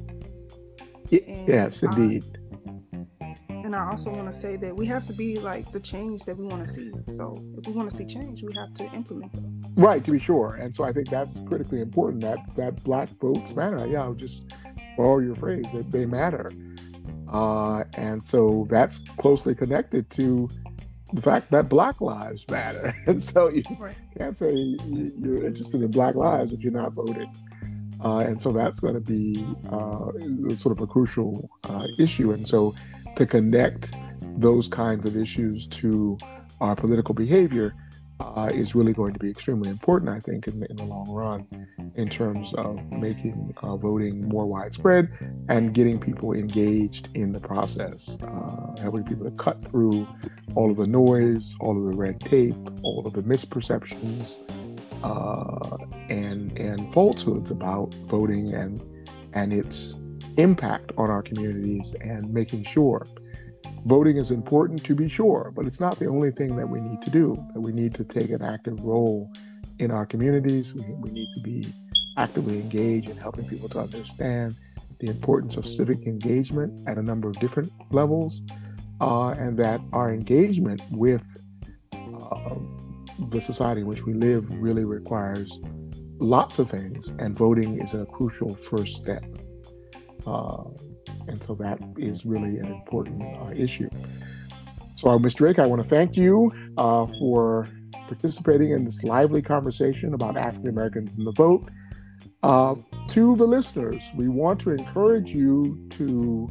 yes, 1.11 1.83
indeed. 1.83 2.25
and 3.49 3.75
I 3.75 3.89
also 3.89 4.11
want 4.11 4.27
to 4.27 4.33
say 4.37 4.57
that 4.57 4.75
we 4.77 4.85
have 4.87 5.07
to 5.07 5.13
be 5.13 5.39
like 5.39 5.71
the 5.73 5.81
change 5.81 6.25
that 6.25 6.37
we 6.37 6.45
want 6.45 6.67
to 6.67 6.71
see. 6.71 6.93
So, 7.15 7.43
if 7.57 7.67
we 7.67 7.73
want 7.73 7.89
to 7.89 7.97
see 7.97 8.05
change, 8.05 8.43
we 8.43 8.53
have 8.55 8.75
to 8.75 8.85
implement 8.93 9.33
them. 9.33 9.63
Right, 9.77 10.05
to 10.05 10.11
be 10.11 10.19
sure. 10.19 10.57
And 10.57 10.75
so 10.75 10.85
I 10.85 10.93
think 10.93 11.09
that's 11.09 11.41
critically 11.47 11.81
important 11.81 12.21
that 12.23 12.39
that 12.57 12.83
black 12.83 13.09
votes 13.21 13.55
matter. 13.55 13.87
Yeah, 13.87 14.13
just 14.17 14.53
borrow 14.97 15.21
your 15.21 15.37
phrase 15.37 15.65
that 15.73 15.91
they 15.91 16.05
matter. 16.05 16.53
Uh, 17.31 17.85
and 17.95 18.23
so 18.23 18.67
that's 18.69 18.99
closely 19.17 19.55
connected 19.55 20.11
to 20.11 20.49
the 21.13 21.23
fact 21.23 21.51
that 21.51 21.69
black 21.69 22.01
lives 22.01 22.45
matter. 22.49 22.95
And 23.07 23.23
so 23.23 23.49
you 23.49 23.63
right. 23.79 23.95
can't 24.17 24.37
say 24.37 24.53
you're 24.53 25.47
interested 25.47 25.83
in 25.83 25.91
black 25.91 26.15
lives 26.15 26.53
if 26.53 26.61
you're 26.61 26.73
not 26.73 26.93
voting. 26.93 27.33
Uh, 28.03 28.19
and 28.19 28.41
so 28.41 28.53
that's 28.53 28.81
going 28.81 28.95
to 28.95 29.01
be 29.01 29.47
uh, 29.71 30.55
sort 30.55 30.77
of 30.77 30.81
a 30.81 30.87
crucial 30.87 31.51
uh, 31.65 31.87
issue. 31.99 32.33
And 32.33 32.49
so 32.49 32.75
to 33.17 33.27
connect 33.27 33.91
those 34.37 34.69
kinds 34.69 35.05
of 35.07 35.17
issues 35.17 35.67
to 35.69 36.17
our 36.61 36.75
political 36.75 37.15
behavior, 37.15 37.75
uh, 38.21 38.51
is 38.53 38.75
really 38.75 38.93
going 38.93 39.13
to 39.13 39.19
be 39.19 39.31
extremely 39.31 39.71
important, 39.71 40.11
I 40.11 40.21
think, 40.21 40.47
in 40.47 40.61
the, 40.61 40.71
in 40.71 40.77
the 40.77 40.85
long 40.85 41.11
run, 41.11 41.67
in 41.95 42.09
terms 42.09 42.53
of 42.55 42.79
making 42.91 43.55
uh, 43.63 43.77
voting 43.77 44.29
more 44.29 44.47
widespread 44.47 45.09
and 45.49 45.73
getting 45.73 45.99
people 45.99 46.33
engaged 46.33 47.09
in 47.15 47.33
the 47.33 47.41
process, 47.41 48.19
uh, 48.23 48.81
helping 48.81 49.05
people 49.05 49.25
to 49.25 49.31
cut 49.33 49.65
through 49.71 50.07
all 50.55 50.71
of 50.71 50.77
the 50.77 50.87
noise, 50.87 51.57
all 51.61 51.77
of 51.77 51.91
the 51.91 51.97
red 51.97 52.21
tape, 52.21 52.57
all 52.83 53.07
of 53.07 53.13
the 53.15 53.23
misperceptions, 53.23 54.37
uh, 55.03 55.77
and 56.11 56.57
and 56.59 56.93
falsehoods 56.93 57.51
about 57.51 57.95
voting 58.07 58.53
and 58.53 58.83
and 59.33 59.53
its 59.53 59.95
impact 60.37 60.93
on 60.99 61.11
our 61.11 61.23
communities, 61.23 61.95
and 62.01 62.33
making 62.33 62.65
sure 62.65 63.07
voting 63.85 64.17
is 64.17 64.31
important 64.31 64.85
to 64.85 64.95
be 64.95 65.09
sure, 65.09 65.53
but 65.55 65.67
it's 65.67 65.81
not 65.81 65.99
the 65.99 66.07
only 66.07 66.31
thing 66.31 66.57
that 66.57 66.69
we 66.69 66.81
need 66.81 67.03
to 67.03 67.11
do. 67.11 67.37
That 67.55 67.61
we 67.61 67.73
need 67.73 67.95
to 67.95 68.05
take 68.05 68.31
an 68.31 68.43
active 68.43 68.83
role 68.85 69.31
in 69.79 69.91
our 69.91 70.07
communities. 70.07 70.75
We, 70.75 70.83
we 70.83 71.11
need 71.11 71.29
to 71.35 71.41
be 71.41 71.73
actively 72.17 72.61
engaged 72.61 73.09
in 73.09 73.17
helping 73.17 73.47
people 73.47 73.69
to 73.71 73.81
understand 73.81 74.57
the 74.99 75.09
importance 75.09 75.57
of 75.57 75.67
civic 75.67 76.07
engagement 76.07 76.87
at 76.87 76.99
a 76.99 77.03
number 77.03 77.29
of 77.29 77.39
different 77.41 77.73
levels, 77.91 78.43
uh, 79.01 79.29
and 79.31 79.59
that 79.59 79.81
our 79.93 80.13
engagement 80.13 80.83
with 80.91 81.23
uh, 81.95 82.57
the 83.31 83.41
society 83.41 83.81
in 83.81 83.87
which 83.87 84.05
we 84.05 84.13
live 84.13 84.47
really 84.51 84.85
requires 84.85 85.59
lots 86.19 86.59
of 86.59 86.71
things, 86.71 87.09
and 87.19 87.35
voting 87.35 87.81
is 87.81 87.95
a 87.95 88.05
crucial 88.05 88.55
first 88.55 88.97
step. 88.97 89.23
Uh, 90.27 90.65
and 91.29 91.43
so 91.43 91.55
that 91.57 91.79
is 91.97 92.25
really 92.25 92.59
an 92.59 92.67
important 92.67 93.23
uh, 93.23 93.51
issue. 93.55 93.89
So, 94.95 95.09
uh, 95.09 95.19
Ms. 95.19 95.35
Drake, 95.35 95.59
I 95.59 95.67
want 95.67 95.83
to 95.83 95.89
thank 95.89 96.17
you 96.17 96.53
uh, 96.77 97.07
for 97.07 97.69
participating 98.07 98.73
in 98.73 98.85
this 98.85 99.03
lively 99.03 99.41
conversation 99.41 100.15
about 100.15 100.37
African 100.37 100.69
Americans 100.69 101.15
and 101.15 101.27
the 101.27 101.33
vote. 101.33 101.69
Uh, 102.43 102.75
to 103.09 103.37
the 103.37 103.47
listeners, 103.47 104.03
we 104.15 104.29
want 104.29 104.61
to 104.61 104.71
encourage 104.71 105.33
you 105.35 105.87
to 105.91 106.49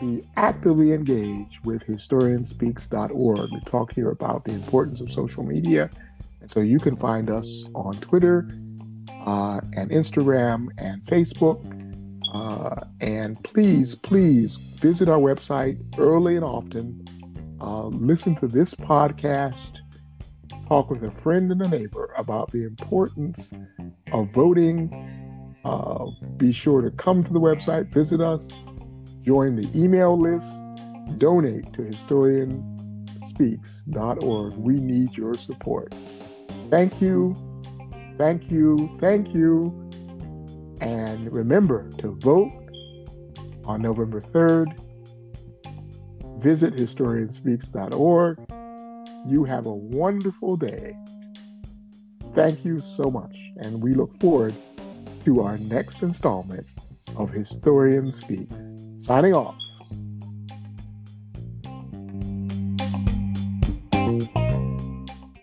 be 0.00 0.22
actively 0.36 0.92
engaged 0.92 1.64
with 1.64 1.86
historianspeaks.org. 1.86 3.50
We 3.52 3.60
talk 3.66 3.92
here 3.92 4.10
about 4.10 4.44
the 4.44 4.52
importance 4.52 5.00
of 5.00 5.12
social 5.12 5.42
media. 5.42 5.90
And 6.40 6.50
so 6.50 6.60
you 6.60 6.78
can 6.78 6.96
find 6.96 7.30
us 7.30 7.66
on 7.74 7.94
Twitter 8.00 8.48
uh, 9.26 9.60
and 9.74 9.90
Instagram 9.90 10.68
and 10.78 11.02
Facebook. 11.02 11.75
Uh, 12.36 12.76
and 13.00 13.42
please, 13.44 13.94
please 13.94 14.56
visit 14.56 15.08
our 15.08 15.18
website 15.18 15.78
early 15.98 16.36
and 16.36 16.44
often. 16.44 17.02
Uh, 17.60 17.86
listen 17.86 18.34
to 18.36 18.46
this 18.46 18.74
podcast. 18.74 19.78
Talk 20.68 20.90
with 20.90 21.02
a 21.04 21.10
friend 21.10 21.50
and 21.50 21.62
a 21.62 21.68
neighbor 21.68 22.12
about 22.18 22.52
the 22.52 22.64
importance 22.64 23.54
of 24.12 24.30
voting. 24.32 24.92
Uh, 25.64 26.04
be 26.36 26.52
sure 26.52 26.82
to 26.82 26.90
come 26.90 27.22
to 27.22 27.32
the 27.32 27.40
website, 27.40 27.88
visit 27.88 28.20
us, 28.20 28.62
join 29.22 29.56
the 29.56 29.70
email 29.74 30.18
list, 30.18 30.52
donate 31.16 31.72
to 31.72 31.80
historianspeaks.org. 31.82 34.54
We 34.54 34.74
need 34.74 35.16
your 35.16 35.32
support. 35.34 35.94
Thank 36.68 37.00
you, 37.00 37.34
thank 38.18 38.50
you, 38.50 38.90
thank 38.98 39.32
you. 39.34 39.85
And 40.80 41.32
remember 41.32 41.90
to 41.98 42.12
vote 42.16 42.52
on 43.64 43.82
November 43.82 44.20
3rd. 44.20 44.78
Visit 46.40 46.74
historianspeaks.org. 46.74 48.38
You 49.26 49.44
have 49.44 49.66
a 49.66 49.74
wonderful 49.74 50.56
day. 50.56 50.96
Thank 52.34 52.64
you 52.64 52.78
so 52.80 53.10
much. 53.10 53.36
And 53.56 53.82
we 53.82 53.94
look 53.94 54.12
forward 54.20 54.54
to 55.24 55.40
our 55.42 55.58
next 55.58 56.02
installment 56.02 56.66
of 57.16 57.30
Historian 57.30 58.12
Speaks. 58.12 58.76
Signing 59.00 59.34
off. 59.34 59.56